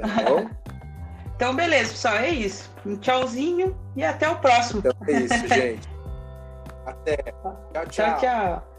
[0.00, 0.48] Tá bom?
[1.36, 2.16] então, beleza, pessoal.
[2.16, 2.70] É isso.
[2.84, 4.80] Um tchauzinho e até o próximo.
[4.80, 5.88] Então é isso, gente.
[6.86, 7.16] Até.
[7.16, 7.86] Tchau, tchau.
[7.90, 8.69] tchau, tchau.